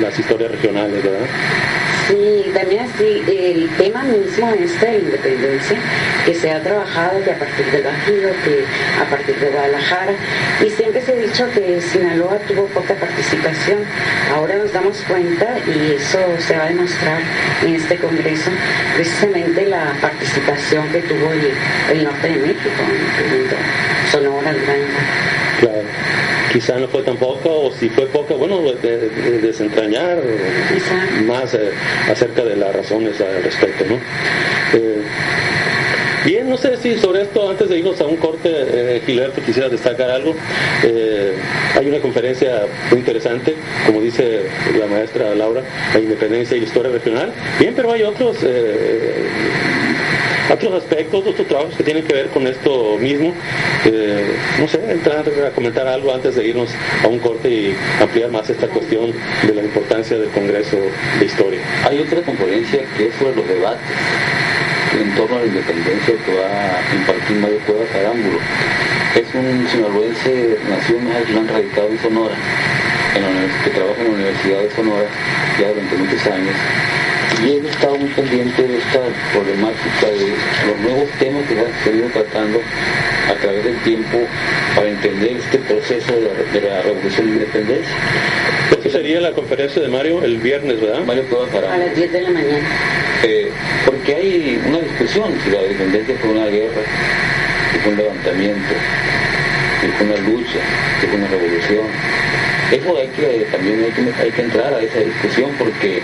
las 0.00 0.18
historias 0.18 0.50
regionales, 0.50 1.02
¿verdad? 1.02 1.26
Sí, 2.06 2.52
también 2.54 2.84
así, 2.84 3.22
el 3.26 3.68
tema 3.76 4.04
mismo 4.04 4.48
este 4.50 4.86
de 4.86 4.92
la 4.92 4.98
independencia, 4.98 5.76
que 6.24 6.34
se 6.34 6.52
ha 6.52 6.62
trabajado 6.62 7.20
que 7.24 7.32
a 7.32 7.38
partir 7.38 7.66
del 7.66 7.82
Bajío, 7.82 8.30
que 8.44 8.64
a 9.00 9.10
partir 9.10 9.34
de 9.40 9.50
Guadalajara, 9.50 10.12
y 10.64 10.70
siempre 10.70 11.02
se 11.02 11.12
ha 11.12 11.16
dicho 11.16 11.50
que 11.52 11.80
Sinaloa 11.80 12.38
tuvo 12.46 12.66
poca 12.66 12.94
participación. 12.94 13.80
Ahora 14.32 14.54
nos 14.56 14.72
damos 14.72 14.98
cuenta, 15.08 15.58
y 15.66 15.94
eso 15.94 16.20
se 16.38 16.56
va 16.56 16.66
a 16.66 16.68
demostrar 16.68 17.20
en 17.64 17.74
este 17.74 17.96
Congreso, 17.96 18.52
precisamente 18.94 19.66
la 19.66 19.92
participación 20.00 20.88
que 20.90 21.00
tuvo 21.00 21.32
el, 21.90 22.04
norte 22.04 22.28
de 22.28 22.36
México, 22.36 22.70
Sonora, 24.12 24.52
Durango. 24.52 24.86
Claro 25.58 26.25
quizá 26.56 26.78
no 26.78 26.88
fue 26.88 27.02
tan 27.02 27.18
poco, 27.18 27.64
o 27.64 27.70
si 27.70 27.90
fue 27.90 28.06
poco, 28.06 28.38
bueno, 28.38 28.62
desentrañar 29.42 30.16
más 31.26 31.52
eh, 31.52 31.70
acerca 32.10 32.44
de 32.44 32.56
las 32.56 32.74
razones 32.74 33.20
al 33.20 33.42
respecto, 33.42 33.84
¿no? 33.84 33.96
Eh, 34.72 35.02
bien, 36.24 36.48
no 36.48 36.56
sé 36.56 36.78
si 36.78 36.96
sobre 36.96 37.24
esto, 37.24 37.50
antes 37.50 37.68
de 37.68 37.78
irnos 37.78 38.00
a 38.00 38.06
un 38.06 38.16
corte, 38.16 38.48
eh, 38.48 39.02
Gilberto, 39.04 39.42
quisiera 39.42 39.68
destacar 39.68 40.08
algo. 40.08 40.34
Hay 40.82 41.86
una 41.86 41.98
conferencia 41.98 42.62
muy 42.88 43.00
interesante, 43.00 43.54
como 43.84 44.00
dice 44.00 44.44
la 44.80 44.86
maestra 44.86 45.34
Laura, 45.34 45.60
la 45.92 46.00
independencia 46.00 46.56
y 46.56 46.60
la 46.60 46.66
historia 46.66 46.90
regional. 46.90 47.34
Bien, 47.58 47.74
pero 47.76 47.92
hay 47.92 48.02
otros 48.02 48.38
otros 50.52 50.74
aspectos, 50.74 51.26
otros 51.26 51.46
trabajos 51.46 51.74
que 51.76 51.84
tienen 51.84 52.04
que 52.04 52.14
ver 52.14 52.26
con 52.28 52.46
esto 52.46 52.96
mismo. 52.98 53.32
Eh, 53.84 54.36
no 54.60 54.68
sé, 54.68 54.80
entrar 54.90 55.18
a 55.18 55.50
comentar 55.50 55.86
algo 55.86 56.12
antes 56.12 56.36
de 56.36 56.46
irnos 56.46 56.70
a 57.04 57.08
un 57.08 57.18
corte 57.18 57.48
y 57.48 57.76
ampliar 58.00 58.30
más 58.30 58.48
esta 58.48 58.68
cuestión 58.68 59.12
de 59.46 59.54
la 59.54 59.62
importancia 59.62 60.18
del 60.18 60.30
Congreso 60.30 60.76
de 61.18 61.24
Historia. 61.24 61.60
Hay 61.84 61.98
otra 61.98 62.20
conferencia 62.22 62.80
que 62.96 63.08
es 63.08 63.14
sobre 63.16 63.36
los 63.36 63.48
debates 63.48 63.86
en 65.00 65.14
torno 65.14 65.36
a 65.36 65.40
la 65.40 65.46
independencia 65.46 66.14
que 66.24 66.34
va 66.34 66.46
a 66.46 66.94
impartir 66.94 67.36
Mario 67.36 67.58
Cuevas 67.66 67.94
Arámbulo. 67.94 68.38
Es 69.14 69.34
un 69.34 69.66
sinaloense, 69.68 70.58
nació 70.68 70.96
en 70.98 71.38
han 71.38 71.48
radicado 71.48 71.88
en 71.88 71.98
Sonora, 72.00 72.34
que 73.64 73.70
trabaja 73.70 74.00
en 74.00 74.08
la 74.08 74.14
Universidad 74.14 74.60
de 74.60 74.70
Sonora 74.70 75.06
ya 75.58 75.68
durante 75.68 75.96
muchos 75.96 76.26
años 76.26 76.54
y 77.44 77.50
él 77.50 77.66
estado 77.66 77.96
muy 77.96 78.08
pendiente 78.10 78.62
de 78.62 78.78
esta 78.78 79.00
problemática 79.32 80.06
de 80.06 80.30
los 80.66 80.80
nuevos 80.80 81.10
temas 81.18 81.42
que 81.46 81.54
se 81.54 81.90
han 81.90 81.98
ido 81.98 82.08
tratando 82.08 82.60
a 83.28 83.34
través 83.34 83.64
del 83.64 83.76
tiempo 83.82 84.18
para 84.74 84.88
entender 84.88 85.36
este 85.36 85.58
proceso 85.58 86.12
de 86.12 86.60
la, 86.60 86.82
revolución 86.82 87.26
de 87.26 87.32
independencia. 87.32 87.94
Esto 88.70 88.90
sería 88.90 89.20
la 89.20 89.32
conferencia 89.32 89.82
de 89.82 89.88
Mario 89.88 90.22
el 90.22 90.38
viernes, 90.38 90.80
¿verdad? 90.80 91.04
Mario 91.04 91.24
A 91.70 91.78
las 91.78 91.94
10 91.94 92.12
de 92.12 92.20
la 92.22 92.30
mañana. 92.30 92.68
Eh, 93.22 93.50
porque 93.84 94.14
hay 94.14 94.62
una 94.66 94.78
discusión 94.78 95.32
si 95.44 95.50
la 95.50 95.62
independencia 95.62 96.14
fue 96.20 96.30
una 96.30 96.46
guerra, 96.46 96.82
si 97.72 97.78
fue 97.78 97.92
un 97.92 97.98
levantamiento, 97.98 98.74
si 99.80 99.86
fue 99.88 100.06
una 100.06 100.16
lucha, 100.28 100.60
si 101.00 101.06
fue 101.06 101.16
una 101.18 101.28
revolución. 101.28 101.86
Eso 102.72 102.96
hay 102.98 103.08
que, 103.08 103.46
también 103.52 103.84
hay 103.84 103.90
que, 103.92 104.22
hay 104.22 104.30
que 104.30 104.42
entrar 104.42 104.74
a 104.74 104.80
esa 104.80 104.98
discusión 104.98 105.50
porque 105.58 106.02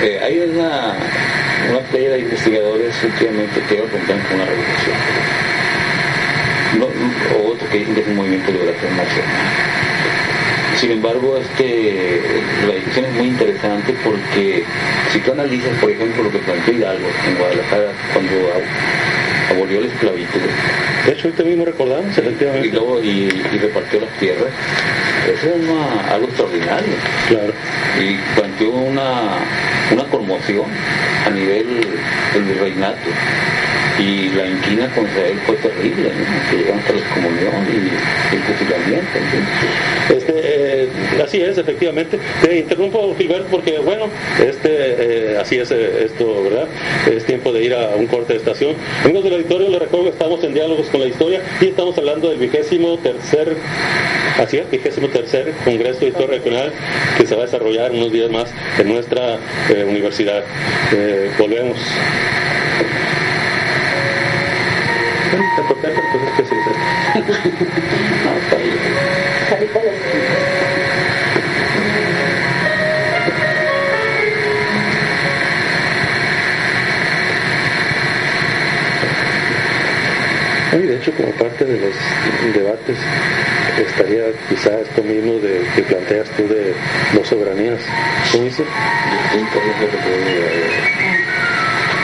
eh, 0.00 0.20
hay 0.22 0.38
una, 0.40 0.94
una 1.70 1.80
playa 1.90 2.10
de 2.10 2.20
investigadores 2.20 2.94
últimamente 3.04 3.60
que 3.68 3.76
rompen 3.76 4.20
con 4.20 4.36
una 4.36 4.46
revolución. 4.46 4.96
o 7.36 7.50
otro 7.50 7.68
que 7.68 7.78
dicen 7.78 7.94
que 7.94 8.00
es 8.00 8.06
un 8.08 8.16
movimiento 8.16 8.46
de 8.46 8.58
liberación 8.58 8.96
nacional. 8.96 9.72
Sin 10.76 10.90
embargo, 10.90 11.38
este, 11.38 12.20
la 12.66 12.74
discusión 12.74 13.04
es 13.04 13.12
muy 13.12 13.26
interesante 13.26 13.94
porque 14.02 14.64
si 15.12 15.18
tú 15.20 15.32
analizas, 15.32 15.78
por 15.78 15.90
ejemplo, 15.90 16.24
lo 16.24 16.30
que 16.30 16.38
planteó 16.38 16.74
Hidalgo 16.74 17.08
en 17.28 17.36
Guadalajara 17.36 17.92
cuando 18.12 18.32
abolió 19.50 19.80
la 19.80 19.86
esclavitud. 19.86 20.40
De 21.06 21.12
hecho, 21.12 21.28
ahorita 21.28 21.44
mismo 21.44 21.64
recordamos, 21.64 22.16
efectivamente. 22.16 22.68
Y 22.68 22.70
luego 22.70 23.02
y, 23.02 23.28
repartió 23.58 24.00
las 24.00 24.10
tierras. 24.18 24.48
Eso 25.32 25.46
es 25.48 26.10
algo 26.10 26.26
extraordinario. 26.26 26.94
Claro. 27.28 27.51
Y 28.00 28.14
planteó 28.34 28.70
una, 28.70 29.38
una 29.92 30.04
conmoción 30.04 30.66
a 31.26 31.30
nivel 31.30 31.86
del 32.32 32.42
virreinato 32.44 33.08
y 33.98 34.30
la 34.30 34.46
inquina 34.46 34.88
contra 34.94 35.26
él 35.26 35.38
fue 35.46 35.56
terrible, 35.56 36.10
que 36.50 36.56
llegaron 36.56 36.78
hasta 36.78 36.92
la 36.92 36.98
excomunión 36.98 37.52
y 37.72 38.34
el 38.34 38.42
fusilamiento. 38.42 39.18
Este, 40.10 40.32
eh, 40.34 40.88
así 41.22 41.40
es, 41.40 41.58
efectivamente. 41.58 42.18
Te 42.42 42.58
interrumpo, 42.58 43.14
Gilberto, 43.16 43.48
porque 43.50 43.78
bueno, 43.78 44.06
este, 44.40 44.68
eh, 44.70 45.38
así 45.38 45.58
es 45.58 45.70
eh, 45.70 46.04
esto, 46.04 46.44
¿verdad? 46.44 46.68
Es 47.10 47.24
tiempo 47.24 47.52
de 47.52 47.64
ir 47.64 47.74
a 47.74 47.94
un 47.96 48.06
corte 48.06 48.32
de 48.32 48.38
estación. 48.38 48.74
Amigos 49.04 49.24
del 49.24 49.34
auditorio, 49.34 49.68
les 49.68 49.80
recuerdo 49.80 50.06
que 50.06 50.12
estamos 50.12 50.42
en 50.44 50.54
diálogos 50.54 50.86
con 50.88 51.00
la 51.00 51.06
historia 51.06 51.40
y 51.60 51.66
estamos 51.66 51.96
hablando 51.98 52.30
del 52.30 52.38
vigésimo 52.38 52.98
tercer, 52.98 53.56
así 54.38 54.58
es, 54.58 54.70
vigésimo 54.70 55.08
tercer 55.08 55.52
Congreso 55.64 56.00
de 56.00 56.08
Historia 56.08 56.38
Regional 56.38 56.72
que 57.16 57.26
se 57.26 57.34
va 57.34 57.42
a 57.42 57.44
desarrollar 57.46 57.92
unos 57.92 58.12
días 58.12 58.30
más 58.30 58.52
en 58.78 58.88
nuestra 58.88 59.38
universidad. 59.88 60.42
volvemos. 61.38 61.78
Te 65.32 65.62
corté, 65.62 65.88
pero 65.88 66.02
pues 66.12 66.24
es 66.24 66.32
que 66.36 66.44
sí. 66.44 66.54
no, 67.14 68.36
está 68.36 68.56
bien. 68.56 68.76
Ahorita 69.50 69.80
Y 80.72 80.86
de 80.86 80.96
hecho, 80.96 81.12
como 81.12 81.30
parte 81.32 81.64
de 81.64 81.78
los 81.78 81.94
debates, 82.54 82.98
estaría 83.78 84.24
quizá 84.50 84.80
esto 84.80 85.02
mismo 85.02 85.38
de 85.38 85.62
que 85.74 85.82
planteas 85.82 86.28
tú 86.36 86.46
de 86.46 86.74
dos 87.14 87.26
soberanías. 87.26 87.80
¿Cómo 88.32 88.44
dices? 88.44 88.66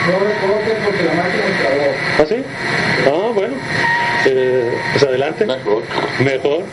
No 0.07 0.19
recortes 0.19 0.77
porque 0.83 1.03
la 1.03 1.13
máquina 1.13 1.43
trabó. 1.61 1.93
¿Ah, 2.19 2.25
sí? 2.27 2.43
Eh, 4.25 4.73
pues 4.91 5.03
adelante. 5.03 5.45
Mejor. 5.45 5.83
Mejor. 6.23 6.63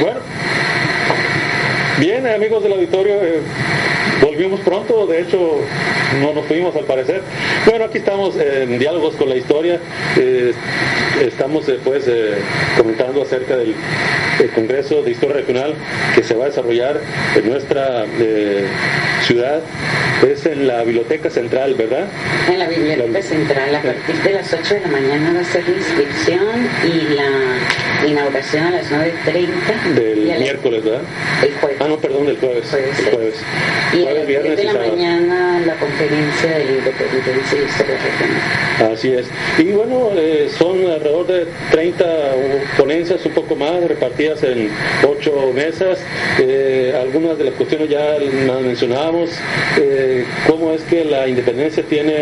Bueno. 0.00 0.20
Bien, 1.98 2.26
amigos 2.26 2.62
del 2.62 2.72
auditorio, 2.72 3.14
eh, 3.22 3.40
volvimos 4.20 4.60
pronto. 4.60 5.06
De 5.06 5.20
hecho, 5.20 5.60
no 6.20 6.32
nos 6.32 6.46
fuimos 6.46 6.74
al 6.76 6.84
parecer. 6.84 7.22
Bueno, 7.66 7.84
aquí 7.86 7.98
estamos 7.98 8.36
en 8.36 8.78
diálogos 8.78 9.14
con 9.16 9.28
la 9.28 9.36
historia. 9.36 9.78
Eh, 10.16 10.52
estamos 11.22 11.66
después 11.66 12.04
eh, 12.08 12.38
comentando 12.76 13.22
acerca 13.22 13.56
del, 13.56 13.74
Congreso 14.54 15.02
de 15.02 15.12
Historia 15.12 15.36
Regional 15.36 15.74
que 16.14 16.22
se 16.22 16.34
va 16.34 16.44
a 16.44 16.48
desarrollar 16.48 17.00
en 17.36 17.48
nuestra 17.48 18.04
eh, 18.18 18.66
ciudad. 19.24 19.60
Es 20.26 20.46
en 20.46 20.66
la 20.66 20.82
Biblioteca 20.84 21.30
Central, 21.30 21.74
¿verdad? 21.74 22.06
En 22.50 22.58
la 22.58 22.68
Biblioteca 22.68 23.22
Central. 23.22 23.74
A 23.74 23.82
partir 23.82 24.16
de 24.22 24.32
las 24.32 24.52
8 24.52 24.74
de 24.74 24.80
la 24.80 24.88
mañana 24.88 25.32
va 25.34 25.40
a 25.40 25.44
ser 25.44 25.68
la 25.68 25.76
inscripción 25.76 26.68
y 26.84 27.14
la 27.14 27.28
inauguración 28.06 28.64
a 28.64 28.70
las 28.70 28.90
9.30. 28.90 29.94
Del 29.94 30.18
miércoles, 30.38 30.84
¿verdad? 30.84 31.02
El 31.42 31.54
jueves. 31.54 31.76
Ah, 31.80 31.88
no, 31.88 31.98
perdón, 31.98 32.26
del 32.26 32.38
jueves. 32.38 32.72
El 32.72 33.10
jueves. 33.10 33.34
Y 33.92 34.06
a 34.06 34.12
las 34.12 34.26
10 34.26 34.56
de 34.56 34.64
la 34.64 34.74
mañana 34.74 35.60
la 35.60 35.74
conferencia 35.76 36.58
de 36.58 36.78
independencia 36.78 37.58
y 37.58 37.64
historia 37.64 37.96
regional. 37.96 38.92
Así 38.92 39.12
es. 39.12 39.26
Y 39.58 39.72
bueno, 39.72 40.10
eh, 40.16 40.48
son 40.56 40.90
alrededor 40.90 41.26
de 41.26 41.46
30 41.70 42.04
ponencias, 42.76 43.24
un 43.24 43.32
poco 43.32 43.54
más, 43.56 43.82
repartidas 43.84 44.42
en 44.42 44.70
ocho 45.06 45.52
mesas. 45.54 45.98
Eh, 46.40 46.94
algunas 47.00 47.38
de 47.38 47.44
las 47.44 47.54
cuestiones 47.54 47.88
ya 47.88 48.18
las 48.18 48.60
mencionábamos. 48.60 49.30
Eh, 49.78 50.24
cómo 50.46 50.72
es 50.72 50.82
que 50.82 51.04
la 51.04 51.28
independencia 51.28 51.82
tiene 51.82 52.14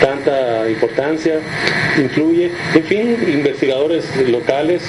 tanta 0.00 0.68
importancia, 0.68 1.40
influye. 1.98 2.50
En 2.74 2.84
fin, 2.84 3.16
investigadores 3.32 4.04
locales 4.28 4.83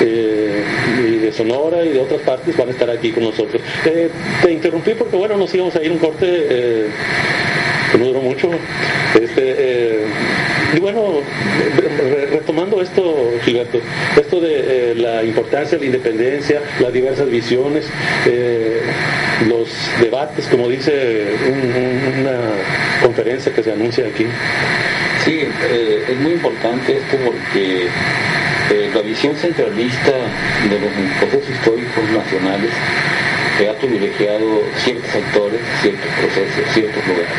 y 0.00 1.16
de 1.18 1.32
Sonora 1.32 1.84
y 1.84 1.90
de 1.90 2.00
otras 2.00 2.20
partes 2.22 2.56
van 2.56 2.68
a 2.68 2.72
estar 2.72 2.90
aquí 2.90 3.10
con 3.10 3.24
nosotros. 3.24 3.60
te 4.42 4.52
interrumpí 4.52 4.92
porque, 4.94 5.16
bueno, 5.16 5.36
nos 5.36 5.54
íbamos 5.54 5.74
a 5.76 5.82
ir 5.82 5.92
un 5.92 5.98
corte 5.98 6.26
que 7.92 7.98
no 7.98 8.06
duró 8.06 8.20
mucho. 8.20 8.50
Este, 9.20 10.04
y 10.74 10.80
bueno, 10.80 11.22
retomando 12.30 12.82
esto, 12.82 13.32
Gilberto, 13.44 13.80
esto 14.20 14.40
de 14.40 14.90
eh, 14.90 14.94
la 14.94 15.24
importancia 15.24 15.78
de 15.78 15.84
la 15.84 15.86
independencia, 15.86 16.60
las 16.78 16.92
diversas 16.92 17.30
visiones, 17.30 17.86
eh, 18.26 18.82
los 19.48 19.68
debates, 20.00 20.46
como 20.46 20.68
dice 20.68 21.26
una 22.20 22.38
conferencia 23.02 23.52
que 23.54 23.62
se 23.62 23.72
anuncia 23.72 24.06
aquí. 24.06 24.26
Sí, 25.24 25.40
eh, 25.70 26.04
es 26.08 26.16
muy 26.18 26.32
importante 26.32 26.98
esto 26.98 27.16
porque 27.24 27.86
la 28.70 29.00
visión 29.02 29.34
centralista 29.36 30.12
de 30.68 30.80
los 30.80 30.90
procesos 31.18 31.50
históricos 31.50 32.04
nacionales 32.10 32.70
ha 33.68 33.74
privilegiado 33.78 34.62
ciertos 34.76 35.10
sectores, 35.10 35.60
ciertos 35.82 36.10
procesos, 36.20 36.74
ciertos 36.74 37.06
lugares 37.08 37.32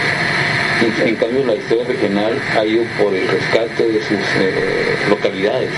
en, 0.81 1.15
cambio, 1.15 1.45
la 1.45 1.55
historia 1.55 1.83
regional 1.85 2.39
ha 2.57 2.65
ido 2.65 2.83
por 3.01 3.13
el 3.13 3.27
rescate 3.27 3.83
de 3.85 4.01
sus 4.01 4.17
eh, 4.39 4.95
localidades. 5.09 5.69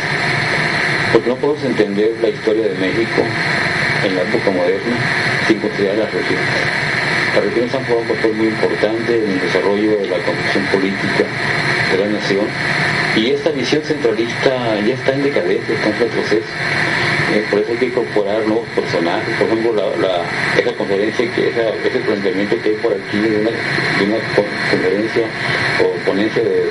Porque 1.12 1.30
no 1.30 1.36
podemos 1.38 1.64
entender 1.64 2.12
la 2.22 2.30
historia 2.30 2.68
de 2.68 2.76
México 2.76 3.24
en 4.06 4.16
la 4.16 4.22
época 4.22 4.52
moderna 4.52 4.98
sin 5.48 5.60
considerar 5.60 5.98
las 5.98 6.14
regiones. 6.14 6.91
Las 7.36 7.44
regiones 7.46 7.74
han 7.74 7.84
jugado 7.86 8.02
un 8.02 8.08
papel 8.16 8.34
muy 8.34 8.48
importante 8.48 9.16
en 9.16 9.32
el 9.32 9.42
desarrollo 9.42 9.98
de 9.98 10.08
la 10.08 10.18
construcción 10.18 10.66
política 10.66 11.26
de 11.92 11.98
la 11.98 12.08
nación 12.20 12.46
y 13.16 13.32
esta 13.32 13.52
visión 13.52 13.82
centralista 13.84 14.80
ya 14.86 14.94
está 14.94 15.14
en 15.14 15.24
decadencia, 15.24 15.76
está 15.76 15.90
en 15.90 16.00
retroceso. 16.00 16.48
Eh, 17.34 17.46
por 17.50 17.60
eso 17.60 17.72
hay 17.72 17.78
que 17.78 17.86
incorporar 17.86 18.46
nuevos 18.46 18.68
personajes. 18.76 19.36
Por 19.38 19.48
ejemplo, 19.48 19.94
esa 20.58 20.74
conferencia, 20.74 21.26
que 21.34 21.48
ese 21.50 22.00
planteamiento 22.00 22.62
que 22.62 22.70
hay 22.70 22.76
por 22.76 22.94
aquí 22.94 23.18
de 23.18 23.38
una, 23.40 24.18
conferencia 24.70 25.24
o 25.84 26.06
ponencia 26.06 26.44
de 26.44 26.70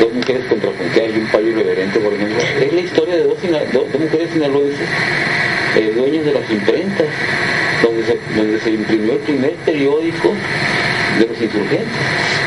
dos 0.00 0.12
mujeres 0.12 0.44
contrapunteadas 0.46 1.10
y 1.14 1.18
un 1.18 1.26
payo 1.26 1.48
irreverente, 1.48 1.98
por 2.00 2.12
ejemplo, 2.12 2.38
es 2.60 2.72
la 2.72 2.80
historia 2.80 3.14
de 3.16 3.22
dos, 3.22 3.38
dos, 3.72 4.00
mujeres 4.00 4.30
sinaloenses 4.32 4.88
eh, 5.76 5.92
dueñas 5.94 6.24
de 6.24 6.32
las 6.32 6.50
imprentas, 6.50 7.06
donde 7.82 8.04
se, 8.04 8.18
donde 8.36 8.60
se 8.60 8.70
imprimió 8.70 9.12
el 9.14 9.18
primer 9.18 9.52
periódico 9.64 10.32
de 11.18 11.26
los 11.26 11.40
insurgentes, 11.40 11.88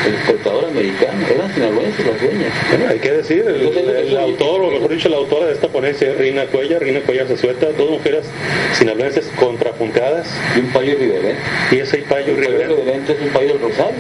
el 0.06 0.12
despertador 0.14 0.66
americano, 0.66 1.26
eran 1.34 1.54
sinaloenses 1.54 2.06
las 2.06 2.22
dueñas. 2.22 2.54
Bueno, 2.70 2.86
hay 2.90 3.00
que 3.00 3.12
decir, 3.12 3.46
el, 3.48 4.18
autor, 4.18 4.62
o 4.62 4.72
mejor 4.72 4.90
dicho, 4.90 5.10
la 5.10 5.18
autora 5.18 5.48
de 5.48 5.54
esta 5.54 5.68
ponencia 5.70 6.14
Rina 6.18 6.46
Cuellar, 6.46 6.82
Rina 6.82 7.00
Cuellar 7.02 7.28
se 7.28 7.38
suelta, 7.38 7.68
dos 7.72 7.90
mujeres 7.90 8.26
sinaloenses 8.74 9.30
contrapuntadas. 9.40 10.28
Y 10.56 10.60
un 10.60 10.68
payo 10.68 10.96
riverente. 10.98 11.42
Y 11.72 11.80
ese 11.80 11.98
payo 12.00 12.36
riverente. 12.36 13.14
es 13.14 13.22
un 13.22 13.30
payo 13.30 13.50
del 13.50 13.62
Rosario. 13.62 14.00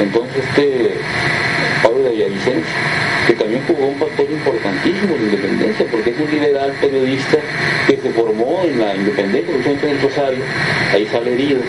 Entonces 0.00 0.44
este 0.48 0.90
Pablo 1.82 2.04
de 2.04 2.10
Villavicencio, 2.10 2.74
jugó 3.66 3.88
un 3.88 3.98
papel 3.98 4.26
importantísimo 4.30 5.14
en 5.14 5.20
la 5.20 5.32
independencia, 5.32 5.86
porque 5.90 6.10
es 6.10 6.18
un 6.18 6.30
liberal 6.30 6.72
periodista 6.80 7.38
que 7.86 7.96
se 7.96 8.10
formó 8.10 8.62
en 8.64 8.78
la 8.78 8.94
independencia, 8.94 9.54
en 9.54 9.88
el 9.88 10.00
Rosario, 10.00 10.42
ahí 10.92 11.06
sale 11.06 11.32
herido 11.34 11.60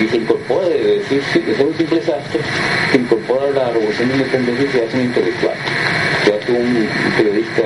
y 0.00 0.08
se 0.08 0.16
incorpora 0.16 0.68
de, 0.68 0.98
decir, 0.98 1.22
un 1.60 1.76
simple 1.76 2.00
sastre, 2.00 2.40
se 2.90 2.98
incorpora 2.98 3.44
a 3.44 3.50
la 3.50 3.70
revolución 3.72 4.08
de 4.08 4.14
independencia 4.14 4.64
y 4.64 4.68
se 4.68 4.84
hace 4.84 4.96
un 4.96 5.04
intelectual, 5.04 5.56
se 6.24 6.34
hace 6.34 6.52
un, 6.52 6.88
periodista 7.16 7.62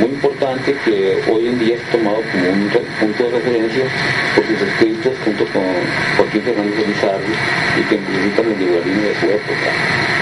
muy 0.00 0.10
importante 0.10 0.74
que 0.84 1.22
hoy 1.30 1.46
en 1.48 1.58
día 1.58 1.76
es 1.76 1.82
tomado 1.90 2.20
como 2.32 2.50
un 2.50 2.70
punto 3.00 3.24
de 3.24 3.30
referencia 3.30 3.84
por 4.34 4.44
sus 4.46 4.62
escritos 4.62 5.12
junto 5.24 5.44
con 5.46 5.62
Joaquín 6.16 6.42
Fernández 6.42 6.84
Elizardo 6.84 7.32
y 7.78 7.82
que 7.88 7.94
implican 7.96 8.52
el 8.52 8.58
liberalismo 8.58 9.02
de 9.02 9.20
su 9.20 9.26
época. 9.26 10.21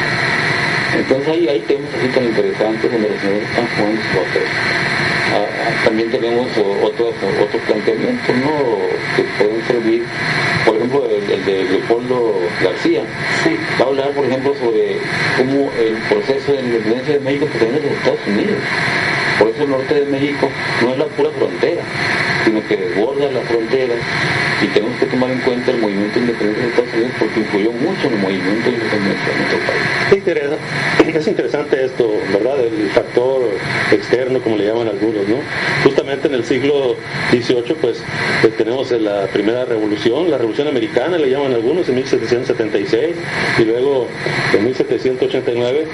Entonces 0.96 1.28
ahí 1.28 1.48
hay 1.48 1.60
temas 1.60 1.90
así 1.98 2.08
tan 2.08 2.24
interesantes 2.24 2.90
donde 2.90 3.08
los 3.08 3.20
señores 3.20 3.48
están 3.48 3.66
jugando 3.76 4.02
su 4.02 4.08
papel. 4.08 4.42
Ah, 5.32 5.46
ah, 5.46 5.84
también 5.84 6.10
tenemos 6.10 6.48
otros, 6.82 7.14
otros 7.40 7.62
planteamientos 7.62 8.36
¿no? 8.36 8.50
que 9.14 9.22
pueden 9.38 9.64
servir, 9.64 10.02
por 10.66 10.76
ejemplo, 10.76 11.06
el, 11.08 11.44
de 11.44 11.64
Leopoldo 11.64 12.34
García. 12.62 13.02
Va 13.80 13.84
a 13.84 13.88
hablar, 13.88 14.10
por 14.10 14.24
ejemplo, 14.24 14.52
sobre 14.54 14.98
cómo 15.36 15.70
el 15.78 15.94
proceso 16.08 16.52
de 16.52 16.60
independencia 16.62 17.14
de 17.14 17.20
México 17.20 17.46
se 17.56 17.64
en 17.64 17.74
los 17.74 17.92
Estados 17.92 18.20
Unidos. 18.26 18.58
Por 19.40 19.48
eso 19.48 19.62
el 19.62 19.70
norte 19.70 19.94
de 19.94 20.04
México 20.04 20.48
no 20.82 20.92
es 20.92 20.98
la 20.98 21.06
pura 21.06 21.30
frontera, 21.30 21.82
sino 22.44 22.60
que 22.68 22.76
desborda 22.76 23.32
las 23.32 23.44
fronteras 23.44 23.98
y 24.62 24.66
tenemos 24.68 24.98
que 24.98 25.06
tomar 25.06 25.30
en 25.30 25.38
cuenta 25.40 25.70
el 25.70 25.78
movimiento 25.78 26.18
independiente 26.18 26.60
de 26.60 26.68
Estados 26.68 26.92
Unidos 26.92 27.12
porque 27.18 27.40
influyó 27.40 27.72
mucho 27.72 28.06
en 28.06 28.12
el 28.12 28.18
movimiento 28.18 28.68
independiente 28.68 29.30
de 29.30 29.36
nuestro 29.38 29.58
país. 29.66 31.16
Es 31.16 31.26
interesante 31.26 31.84
esto, 31.84 32.10
¿verdad? 32.32 32.60
El 32.60 32.88
factor 32.90 33.42
externo, 33.90 34.40
como 34.40 34.56
le 34.56 34.66
llaman 34.66 34.88
algunos, 34.88 35.26
¿no? 35.26 35.36
Justamente 35.84 36.28
en 36.28 36.34
el 36.34 36.44
siglo 36.44 36.96
XVIII, 37.30 37.74
pues, 37.80 38.02
pues 38.42 38.56
tenemos 38.56 38.90
la 38.92 39.26
primera 39.26 39.64
revolución, 39.64 40.30
la 40.30 40.38
revolución 40.38 40.68
americana, 40.68 41.18
le 41.18 41.30
llaman 41.30 41.52
algunos, 41.52 41.88
en 41.88 41.96
1776, 41.96 43.16
y 43.58 43.64
luego 43.64 44.06
en 44.52 44.64
1789, 44.64 45.86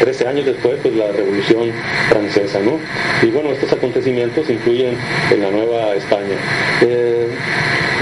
13 0.00 0.24
eh, 0.24 0.28
años 0.28 0.46
después, 0.46 0.78
pues 0.82 0.94
la 0.94 1.10
revolución 1.12 1.72
francesa, 2.08 2.60
¿no? 2.60 2.78
Y 3.22 3.30
bueno, 3.30 3.50
estos 3.50 3.72
acontecimientos 3.72 4.48
influyen 4.50 4.96
en 5.30 5.42
la 5.42 5.50
nueva 5.50 5.94
España. 5.94 6.36
Eh, 6.82 7.28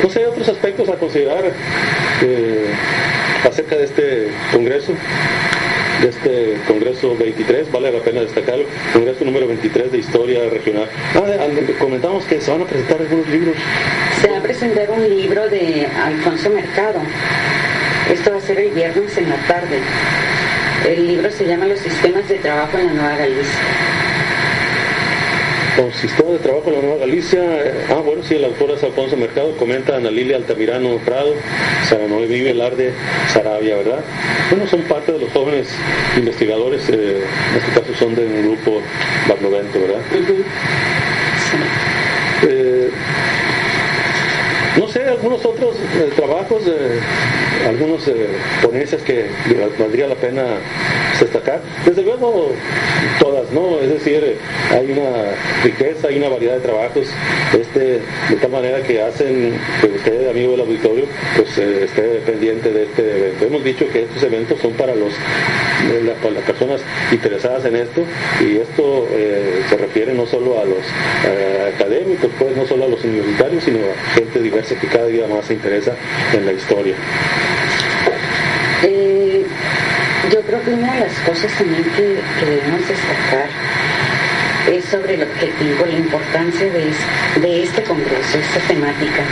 no 0.03 0.11
sé, 0.11 0.27
otros 0.27 0.49
aspectos 0.49 0.89
a 0.89 0.95
considerar 0.95 1.45
eh, 2.23 2.67
acerca 3.49 3.77
de 3.77 3.85
este 3.85 4.29
congreso 4.53 4.93
de 6.01 6.09
este 6.09 6.59
Congreso 6.67 7.17
23, 7.17 7.71
vale 7.71 7.93
la 7.93 8.01
pena 8.01 8.21
destacarlo, 8.21 8.65
Congreso 8.93 9.25
número 9.25 9.47
23 9.47 9.93
de 9.93 9.99
Historia 9.99 10.41
Regional. 10.51 10.89
Ah, 11.15 11.47
comentamos 11.79 12.25
que 12.25 12.41
se 12.41 12.51
van 12.51 12.63
a 12.63 12.67
presentar 12.67 13.01
algunos 13.01 13.29
libros. 13.29 13.57
Se 14.21 14.29
va 14.29 14.39
a 14.39 14.43
presentar 14.43 14.91
un 14.91 15.09
libro 15.09 15.49
de 15.49 15.87
Alfonso 15.87 16.51
Mercado. 16.51 17.01
Esto 18.11 18.33
va 18.33 18.39
a 18.39 18.41
ser 18.41 18.59
el 18.59 18.71
viernes 18.73 19.17
en 19.17 19.31
la 19.31 19.37
tarde. 19.47 19.79
El 20.85 21.07
libro 21.07 21.31
se 21.31 21.47
llama 21.47 21.65
Los 21.67 21.81
sistemas 21.81 22.29
de 22.29 22.35
trabajo 22.37 22.77
en 22.79 22.87
la 22.89 22.93
Nueva 22.93 23.17
Galicia. 23.17 23.59
Los 25.79 25.97
sistemas 25.97 26.33
de 26.33 26.39
trabajo 26.41 26.69
en 26.69 26.75
la 26.75 26.81
Nueva 26.83 26.97
Galicia, 26.99 27.41
eh, 27.43 27.87
ah 27.89 28.03
bueno, 28.05 28.23
sí, 28.23 28.35
el 28.35 28.45
autor 28.45 28.73
es 28.73 28.85
Alfonso 28.85 29.17
Mercado, 29.17 29.57
comenta 29.57 29.97
Ana 29.97 30.11
Lilia 30.11 30.37
Altamirano 30.37 30.99
Prado, 30.99 31.35
Sara 31.89 32.07
Noé 32.07 32.27
Vive 32.27 32.53
Larde 32.53 32.93
Sarabia, 33.33 33.77
¿verdad? 33.77 34.01
Bueno, 34.51 34.67
son 34.67 34.83
parte 34.83 35.13
de 35.13 35.21
los 35.21 35.33
jóvenes 35.33 35.69
investigadores, 36.19 36.87
eh, 36.91 37.23
en 37.51 37.57
este 37.57 37.81
caso 37.81 37.95
son 37.99 38.15
del 38.15 38.43
grupo 38.43 38.83
Barlovento, 39.27 39.81
¿verdad? 39.81 40.01
Eh, 40.13 40.43
no 42.47 42.51
sé, 42.51 42.74
algunos 45.25 45.47
otros 45.47 45.77
trabajos, 46.17 46.65
algunas 47.67 48.03
ponencias 48.63 49.01
que 49.01 49.25
valdría 49.79 50.07
la 50.07 50.17
pena 50.17 50.59
destacar. 51.25 51.61
Desde 51.85 52.03
luego, 52.03 52.53
todas, 53.19 53.51
¿no? 53.53 53.79
Es 53.81 53.91
decir, 53.91 54.37
hay 54.71 54.93
una 54.93 55.33
riqueza, 55.63 56.09
hay 56.09 56.19
una 56.19 56.29
variedad 56.29 56.55
de 56.55 56.61
trabajos, 56.61 57.07
este, 57.59 58.01
de 58.29 58.37
tal 58.41 58.51
manera 58.51 58.83
que 58.83 59.03
hacen 59.03 59.55
que 59.81 59.87
usted, 59.87 60.31
amigo 60.31 60.53
del 60.53 60.61
auditorio, 60.61 61.05
pues 61.37 61.59
eh, 61.59 61.85
esté 61.85 62.03
pendiente 62.27 62.71
de 62.71 62.85
este 62.85 63.03
evento. 63.03 63.45
Hemos 63.47 63.65
dicho 63.65 63.89
que 63.93 64.03
estos 64.03 64.23
eventos 64.23 64.61
son 64.61 64.73
para 64.73 64.95
los 64.95 65.13
las 66.05 66.45
personas 66.45 66.81
interesadas 67.13 67.65
en 67.67 67.77
esto 67.77 68.03
y 68.41 68.57
esto 68.57 69.07
eh, 69.11 69.63
se 69.69 69.77
refiere 69.77 70.15
no 70.15 70.25
solo 70.27 70.59
a 70.59 70.65
los 70.65 70.79
académicos, 71.75 72.31
pues 72.39 72.57
no 72.57 72.67
solo 72.67 72.85
a 72.85 72.89
los 72.89 73.05
universitarios, 73.05 73.65
sino 73.65 73.79
a 73.79 74.15
gente 74.15 74.41
diversa 74.41 74.75
que 74.79 74.87
cada 74.87 75.07
día 75.07 75.27
más 75.27 75.45
se 75.45 75.55
interesa 75.55 75.95
en 76.33 76.47
la 76.47 76.53
historia. 76.53 76.95
Creo 80.55 80.67
que 80.67 80.75
una 80.75 80.95
de 80.95 81.01
las 81.01 81.19
cosas 81.27 81.51
también 81.59 81.83
que, 81.83 82.47
debemos 82.47 82.87
destacar 82.87 83.49
es 84.71 84.85
sobre 84.85 85.15
el 85.15 85.25
objetivo, 85.25 85.85
la 85.85 85.99
importancia 85.99 86.71
de, 86.71 87.63
este 87.65 87.83
congreso, 87.83 88.39
esta 88.39 88.61
temática. 88.69 89.25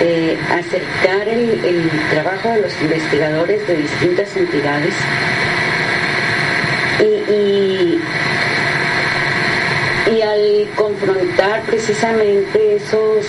Eh, 0.00 0.38
acercar 0.52 1.26
el, 1.26 1.90
trabajo 2.12 2.48
de 2.50 2.60
los 2.60 2.80
investigadores 2.80 3.66
de 3.66 3.76
distintas 3.76 4.36
entidades 4.36 4.94
y, 7.00 7.98
y 10.08 10.22
al 10.22 10.68
confrontar 10.76 11.62
precisamente 11.62 12.76
esos 12.76 13.26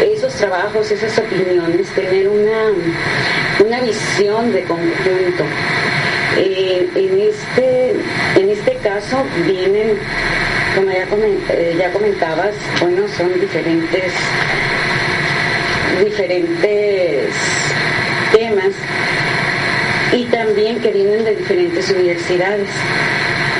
esos 0.00 0.32
trabajos, 0.34 0.90
esas 0.90 1.18
opiniones, 1.18 1.88
tener 1.88 2.28
una, 2.28 2.72
una 3.64 3.80
visión 3.80 4.52
de 4.52 4.62
conjunto. 4.62 5.44
En, 6.36 7.20
este, 7.20 7.90
en 8.36 8.48
este 8.50 8.74
caso 8.82 9.24
vienen, 9.46 9.98
como 10.74 10.90
ya, 10.90 11.06
eh, 11.50 11.76
ya 11.78 11.92
comentabas, 11.92 12.54
bueno, 12.80 13.08
son 13.16 13.40
diferentes, 13.40 14.12
diferentes 16.04 17.34
temas 18.32 18.72
y 20.12 20.24
también 20.24 20.80
que 20.80 20.92
vienen 20.92 21.24
de 21.24 21.36
diferentes 21.36 21.90
universidades. 21.90 22.68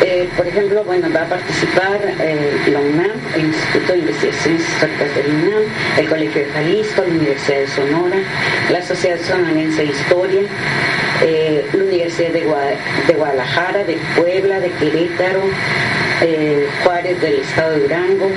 Eh, 0.00 0.28
por 0.36 0.46
ejemplo, 0.46 0.84
bueno, 0.84 1.08
va 1.14 1.22
a 1.22 1.28
participar 1.28 2.00
eh, 2.20 2.60
la 2.70 2.78
UNAM, 2.78 3.10
el 3.34 3.46
Instituto 3.46 3.92
de 3.92 3.98
Investigaciones 3.98 4.60
Históricas 4.60 5.14
de 5.16 5.22
la 5.24 5.34
UNAM, 5.34 5.62
el 5.98 6.08
Colegio 6.08 6.42
de 6.42 6.52
Jalisco, 6.52 7.02
la 7.02 7.08
Universidad 7.08 7.58
de 7.58 7.66
Sonora, 7.66 8.18
la 8.70 8.82
Sociedad 8.82 9.18
Sonorense 9.20 9.82
de 9.82 9.88
Historia, 9.88 10.42
eh, 11.22 11.66
la 11.72 11.84
Universidad 11.84 12.30
de, 12.30 13.14
Guadalajara, 13.14 13.84
de 13.84 13.98
Puebla, 14.16 14.60
de 14.60 14.70
Querétaro, 14.70 15.42
Juárez 16.82 17.20
del 17.20 17.34
Estado 17.40 17.72
de 17.72 17.80
Durango, 17.80 18.30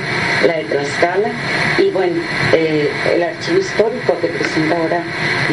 la 0.46 0.56
de 0.58 0.64
Tlaxcala 0.64 1.30
y 1.78 1.90
bueno, 1.90 2.20
el 2.52 3.22
archivo 3.22 3.58
histórico 3.58 4.18
que 4.20 4.28
presenta 4.28 4.76
ahora 4.76 5.02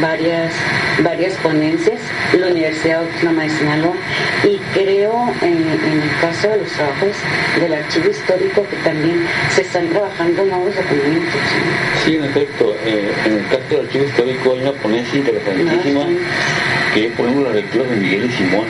varias, 0.02 0.54
varias 1.04 1.34
ponencias, 1.36 2.00
la 2.34 2.48
Universidad 2.48 3.04
Autónoma 3.04 3.44
de 3.44 3.50
Sinaloa 3.50 3.96
y 4.44 4.58
creo 4.74 5.34
en 5.42 5.60
en 5.60 6.02
el 6.02 6.20
caso 6.22 6.50
de 6.50 6.58
los 6.58 6.72
trabajos 6.72 7.16
del 7.60 7.74
archivo 7.74 8.10
histórico 8.10 8.66
que 8.70 8.76
también 8.78 9.26
se 9.50 9.62
están 9.62 9.88
trabajando 9.90 10.46
nuevos 10.46 10.76
documentos. 10.76 11.42
Sí, 12.06 12.16
en 12.16 12.24
efecto, 12.26 12.76
eh, 12.86 13.12
en 13.26 13.34
el 13.34 13.48
caso 13.48 13.64
del 13.70 13.86
archivo 13.86 14.06
histórico 14.06 14.54
hay 14.54 14.62
una 14.62 14.72
ponencia 14.74 15.20
interesantísima 15.20 16.02
ah, 16.02 16.94
que 16.94 17.08
es, 17.08 17.14
por 17.14 17.26
ejemplo, 17.26 17.50
la 17.50 17.56
lectura 17.56 17.86
de 17.86 17.96
Miguel 17.96 18.26
y 18.26 18.34
Simón. 18.34 18.66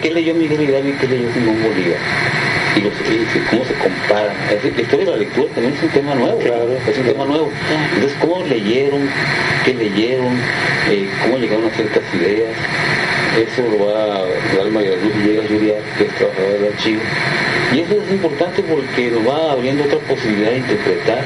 ¿Qué 0.00 0.10
leyó 0.10 0.34
Miguel 0.34 0.62
Hidalgo 0.62 0.88
y 0.88 0.92
qué 0.92 1.08
leyó 1.08 1.32
Simón 1.32 1.62
Bolívar? 1.62 1.98
y, 2.76 2.80
los, 2.80 2.92
cómo 3.50 3.64
se 3.64 3.74
comparan. 3.74 4.36
Es 4.44 4.62
decir, 4.62 4.72
la 4.76 4.82
historia 4.82 5.04
de 5.06 5.10
la 5.12 5.16
lectura 5.18 5.52
también 5.54 5.74
es 5.74 5.82
un 5.82 5.88
tema 5.88 6.14
nuevo, 6.14 6.38
claro, 6.38 6.76
es 6.86 6.98
un 6.98 7.04
tema 7.04 7.24
nuevo. 7.24 7.50
Entonces, 7.94 8.18
cómo 8.20 8.44
leyeron, 8.44 9.08
qué 9.64 9.74
leyeron, 9.74 10.36
eh, 10.90 11.08
cómo 11.22 11.38
llegaron 11.38 11.66
a 11.66 11.70
ciertas 11.70 12.02
ideas, 12.14 12.54
eso 13.36 13.62
lo 13.62 13.86
va 13.86 14.16
a 14.16 14.56
dar 14.56 14.70
María 14.72 14.96
Luz 14.96 15.14
Villegas 15.16 15.46
Julia, 15.48 15.74
que 15.96 16.04
es 16.04 16.14
trabajadora 16.14 16.52
del 16.52 16.72
archivo. 16.72 17.00
Y 17.72 17.80
eso 17.80 17.94
es 18.02 18.10
importante 18.10 18.62
porque 18.62 19.10
nos 19.10 19.28
va 19.28 19.52
abriendo 19.52 19.84
otra 19.84 19.98
posibilidad 20.00 20.50
de 20.50 20.58
interpretar 20.58 21.24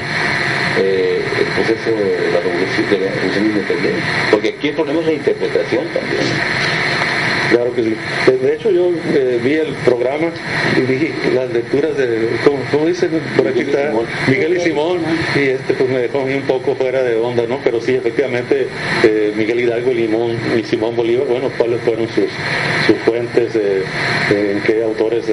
eh, 0.77 1.21
el 1.39 1.45
proceso 1.45 1.89
de 1.89 2.31
la 2.31 2.39
revolución, 2.39 2.89
de 2.89 2.97
la 2.99 3.11
revolución 3.11 3.45
independiente. 3.45 4.01
Porque 4.31 4.49
aquí 4.49 4.67
el 4.69 4.75
problema 4.75 4.99
es 5.01 5.05
la 5.05 5.13
interpretación 5.13 5.85
también. 5.87 6.21
Claro 7.51 7.73
que 7.73 7.83
sí. 7.83 7.95
De 8.41 8.53
hecho, 8.53 8.71
yo 8.71 8.91
eh, 9.13 9.39
vi 9.43 9.53
el 9.53 9.73
programa 9.85 10.27
y 10.75 10.81
vi 10.81 11.13
las 11.33 11.51
lecturas 11.51 11.95
de, 11.97 12.29
¿cómo, 12.71 12.85
dicen? 12.85 13.11
Por 13.37 13.47
aquí 13.47 13.61
está 13.61 13.91
Miguel 14.27 14.57
y 14.57 14.59
Simón, 14.61 14.99
y 15.35 15.49
este 15.49 15.73
pues 15.73 15.89
me 15.89 15.99
dejó 15.99 16.21
a 16.21 16.25
mí 16.25 16.33
un 16.33 16.43
poco 16.43 16.75
fuera 16.75 17.03
de 17.03 17.15
onda, 17.15 17.45
¿no? 17.47 17.59
Pero 17.63 17.81
sí, 17.81 17.95
efectivamente, 17.95 18.67
eh, 19.03 19.33
Miguel 19.35 19.59
Hidalgo 19.61 19.91
y, 19.91 19.95
Limón, 19.95 20.37
y 20.57 20.63
Simón 20.63 20.95
Bolívar, 20.95 21.27
bueno, 21.27 21.49
cuáles 21.57 21.81
fueron 21.81 22.07
sus, 22.09 22.29
sus 22.87 22.97
fuentes, 23.05 23.55
en 23.55 24.61
qué 24.61 24.83
autores 24.83 25.25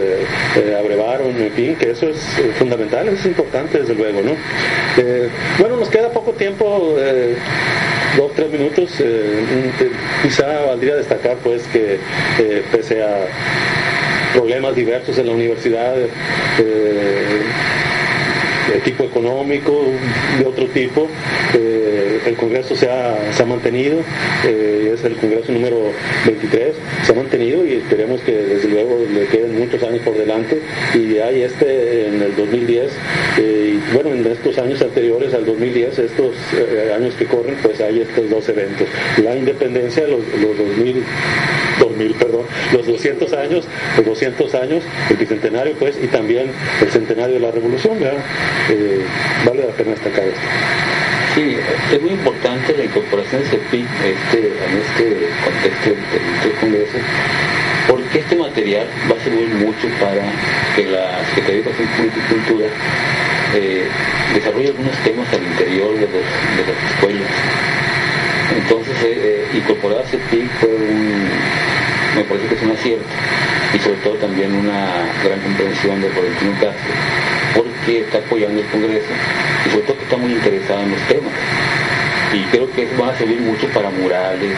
abrevaron, 0.79 1.37
en 1.37 1.53
fin, 1.53 1.77
que 1.77 1.90
eso 1.90 2.09
es 2.09 2.18
fundamental, 2.59 3.09
es 3.09 3.25
importante, 3.25 3.81
desde 3.81 3.94
luego, 3.94 4.22
¿no? 4.22 4.33
Eh, 4.98 5.29
bueno, 5.59 5.77
nos 5.77 5.88
queda 5.88 6.11
poco 6.11 6.33
tiempo 6.33 6.96
dos, 8.16 8.33
tres 8.35 8.51
minutos, 8.51 8.90
quizá 10.22 10.66
valdría 10.66 10.96
destacar 10.96 11.37
pues 11.38 11.62
que 11.68 11.98
eh, 12.38 12.62
pese 12.70 13.03
a 13.03 13.27
problemas 14.33 14.75
diversos 14.75 15.16
en 15.18 15.27
la 15.27 15.33
universidad, 15.33 15.94
eh, 15.98 17.42
de 18.72 18.80
tipo 18.80 19.04
económico, 19.04 19.85
de 20.38 20.44
otro 20.46 20.66
tipo. 20.66 21.08
Eh, 21.54 22.20
el 22.26 22.37
Congreso 22.37 22.76
se 22.76 22.88
ha, 22.88 23.44
mantenido, 23.46 23.98
eh, 24.46 24.92
es 24.94 25.04
el 25.04 25.16
Congreso 25.16 25.52
número 25.52 25.90
23, 26.26 26.74
se 27.04 27.12
ha 27.12 27.14
mantenido 27.14 27.66
y 27.66 27.74
esperemos 27.74 28.20
que 28.20 28.32
desde 28.32 28.68
luego 28.68 28.98
le 29.12 29.26
queden 29.26 29.58
muchos 29.58 29.82
años 29.82 30.00
por 30.02 30.16
delante 30.16 30.61
y 30.94 31.18
hay 31.18 31.42
este 31.42 32.06
en 32.06 32.22
el 32.22 32.37
2010 32.37 32.92
eh, 33.38 33.74
y 33.74 33.94
bueno, 33.94 34.12
en 34.12 34.24
estos 34.26 34.56
años 34.58 34.80
anteriores 34.80 35.35
al 35.35 35.44
2010, 35.44 35.98
estos 35.98 36.35
años 36.94 37.14
que 37.14 37.26
corren, 37.26 37.56
pues 37.62 37.80
hay 37.80 38.00
estos 38.00 38.30
dos 38.30 38.48
eventos. 38.48 38.87
La 39.22 39.35
independencia, 39.35 40.06
los, 40.06 40.20
los 40.40 40.56
2000, 40.56 41.02
2000, 41.92 42.14
perdón, 42.14 42.42
los 42.72 42.87
200 42.87 43.33
años, 43.33 43.64
los 43.96 44.07
200 44.07 44.55
años, 44.55 44.85
el 45.11 45.16
bicentenario 45.16 45.74
pues 45.78 45.96
y 46.02 46.07
también 46.09 46.50
el 46.81 46.90
centenario 46.90 47.35
de 47.35 47.40
la 47.40 47.50
revolución. 47.50 47.98
Eh, 48.02 49.05
vale 49.46 49.66
la 49.66 49.72
pena 49.72 49.90
destacar 49.90 50.24
esto. 50.24 50.40
Sí, 51.35 51.57
es 51.90 52.02
muy 52.02 52.11
importante 52.11 52.76
la 52.76 52.85
incorporación 52.85 53.42
de 53.42 53.48
CEPIC 53.48 53.87
este, 54.05 54.38
en 54.48 54.72
este 54.85 55.28
contexto 55.42 55.90
del, 55.90 56.52
Congreso, 56.61 56.98
porque 57.88 58.18
este 58.18 58.37
material 58.37 58.87
va 59.11 59.16
a 59.16 59.24
servir 59.24 59.48
mucho 59.55 59.88
para 59.98 60.22
que 60.76 60.85
la 60.85 61.24
Secretaría 61.28 61.62
de 61.62 61.70
Educación 61.70 61.88
Pública 61.96 62.28
Cultura 62.28 62.66
eh, 63.55 63.88
desarrolle 64.35 64.68
algunos 64.68 64.96
temas 64.98 65.33
al 65.33 65.42
interior 65.42 65.94
de, 65.94 66.00
las 66.00 66.92
escuelas. 66.92 67.31
Entonces, 68.59 68.94
eh, 69.02 69.46
eh, 69.52 69.57
incorporar 69.57 70.05
fue 70.05 70.68
un, 70.68 71.28
me 72.14 72.25
parece 72.25 72.46
que 72.46 72.55
es 72.55 72.62
un 72.62 72.72
acierto 72.72 73.07
y 73.75 73.79
sobre 73.79 73.96
todo 73.98 74.14
también 74.14 74.55
una 74.55 75.09
gran 75.25 75.40
comprensión 75.40 76.01
de 76.01 76.09
Florentino 76.11 76.53
Castro 76.61 76.92
porque 77.55 78.01
está 78.01 78.18
apoyando 78.18 78.61
el 78.61 78.66
Congreso 78.66 79.12
y 79.66 79.70
sobre 79.70 79.83
todo 79.83 79.96
que 79.98 80.05
está 80.05 80.16
muy 80.16 80.33
interesado 80.33 80.83
en 80.83 80.90
los 80.90 81.01
temas. 81.03 81.33
Y 82.33 82.42
creo 82.44 82.70
que 82.72 82.85
eso 82.85 83.03
va 83.03 83.11
a 83.11 83.18
servir 83.18 83.40
mucho 83.40 83.66
para 83.68 83.90
murales, 83.90 84.57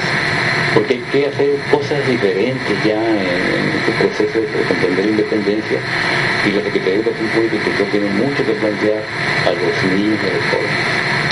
porque 0.75 0.95
hay 0.95 1.01
que 1.11 1.27
hacer 1.27 1.51
cosas 1.73 2.07
diferentes 2.07 2.85
ya 2.85 2.95
en, 2.95 3.67
este 3.79 3.93
proceso 3.99 4.41
de 4.41 4.63
comprender 4.63 5.07
la 5.07 5.11
independencia 5.11 5.79
y 6.47 6.53
la 6.53 6.63
Secretaría 6.63 6.95
de 6.95 7.01
Educación 7.01 7.29
Pública 7.31 7.57
y 7.57 7.91
tiene 7.91 8.11
mucho 8.11 8.47
que 8.47 8.53
plantear 8.53 9.03
a 9.47 9.51
los 9.51 9.93
niños 9.93 10.19
y 10.23 10.27
a 10.27 10.35
los 10.35 10.45
jóvenes. 10.51 11.24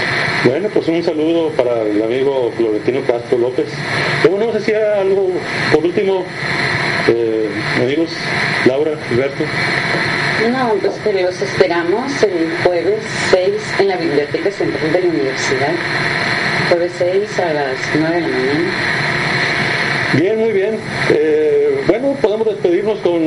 Bueno, 0.44 0.68
pues 0.74 0.88
un 0.88 1.02
saludo 1.04 1.50
para 1.50 1.82
el 1.82 2.02
amigo 2.02 2.50
Florentino 2.56 3.00
Castro 3.06 3.38
López. 3.38 3.68
Bueno, 4.28 4.46
no 4.46 4.52
sé 4.52 4.60
si 4.60 4.72
algo, 4.72 5.30
por 5.72 5.84
último, 5.84 6.24
eh, 7.08 7.48
amigos, 7.80 8.10
Laura, 8.66 8.98
Alberto. 9.10 9.44
No, 10.50 10.74
pues 10.80 10.94
que 11.04 11.12
los 11.22 11.40
esperamos 11.40 12.22
el 12.24 12.50
jueves 12.64 13.04
6 13.30 13.52
en 13.78 13.88
la 13.88 13.96
Biblioteca 13.96 14.50
Central 14.50 14.92
de 14.92 15.00
la 15.00 15.08
Universidad. 15.08 15.72
Jueves 16.70 16.92
6 16.98 17.38
a 17.38 17.52
las 17.52 17.76
9 18.00 18.14
de 18.16 18.20
la 18.22 18.28
mañana. 18.28 18.72
Bien, 20.14 20.38
muy 20.40 20.52
bien. 20.52 20.78
Eh, 21.10 21.84
bueno, 21.86 22.16
podemos 22.20 22.48
despedirnos 22.48 22.98
con, 22.98 23.22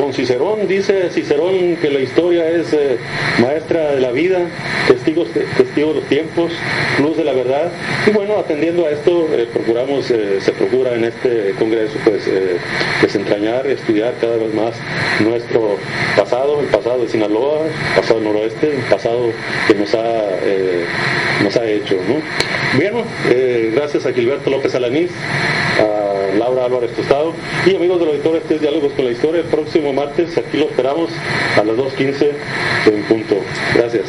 con 0.00 0.14
Cicerón, 0.14 0.66
dice 0.66 1.10
Cicerón 1.10 1.76
que 1.76 1.90
la 1.90 2.00
historia 2.00 2.48
es 2.48 2.72
eh, 2.72 2.96
maestra 3.38 3.92
de 3.92 4.00
la 4.00 4.10
vida, 4.10 4.38
testigos, 4.88 5.28
testigo 5.30 5.88
de 5.88 6.00
los 6.00 6.08
tiempos, 6.08 6.52
luz 7.00 7.16
de 7.16 7.24
la 7.24 7.32
verdad. 7.32 7.70
Y 8.06 8.10
bueno, 8.10 8.38
atendiendo 8.38 8.86
a 8.86 8.90
esto, 8.90 9.28
eh, 9.32 9.46
procuramos, 9.52 10.06
se 10.06 10.52
procura 10.52 10.94
en 10.94 11.04
este 11.04 11.54
congreso 11.58 11.98
pues 12.04 12.28
desentrañar, 13.02 13.66
estudiar 13.66 14.14
cada 14.20 14.36
vez 14.36 14.54
más 14.54 14.74
nuestro 15.20 15.76
pasado, 16.16 16.60
el 16.60 16.66
pasado 16.66 17.02
de 17.02 17.08
Sinaloa, 17.08 17.66
el 17.66 18.00
pasado 18.00 18.20
del 18.20 18.24
noroeste, 18.24 18.74
el 18.76 18.82
pasado 18.90 19.30
que 19.68 19.74
nos 19.74 19.94
ha, 19.94 20.22
nos 21.42 21.56
ha 21.56 21.66
hecho. 21.66 21.96
¿no? 22.08 22.20
Gracias 23.74 24.06
a 24.06 24.12
Gilberto 24.12 24.50
López 24.50 24.74
Alanís, 24.74 25.10
a 25.78 26.09
Laura 26.40 26.64
Álvarez 26.64 26.92
Tostado 26.96 27.34
y 27.66 27.76
amigos 27.76 28.00
del 28.00 28.08
auditorio, 28.08 28.38
este 28.38 28.54
es 28.54 28.60
Diálogos 28.62 28.94
con 28.94 29.04
la 29.04 29.10
Historia. 29.10 29.42
El 29.42 29.48
próximo 29.48 29.92
martes 29.92 30.38
aquí 30.38 30.56
lo 30.56 30.64
esperamos 30.70 31.10
a 31.54 31.62
las 31.62 31.76
2.15 31.76 32.30
en 32.86 33.02
punto. 33.04 33.36
Gracias. 33.74 34.06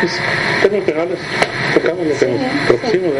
Pues, 0.00 0.82
penales, 0.86 1.18
tocamos 1.74 2.06
lo 2.06 2.18
que 2.18 2.26
nos 2.28 2.66
próximo, 2.66 3.12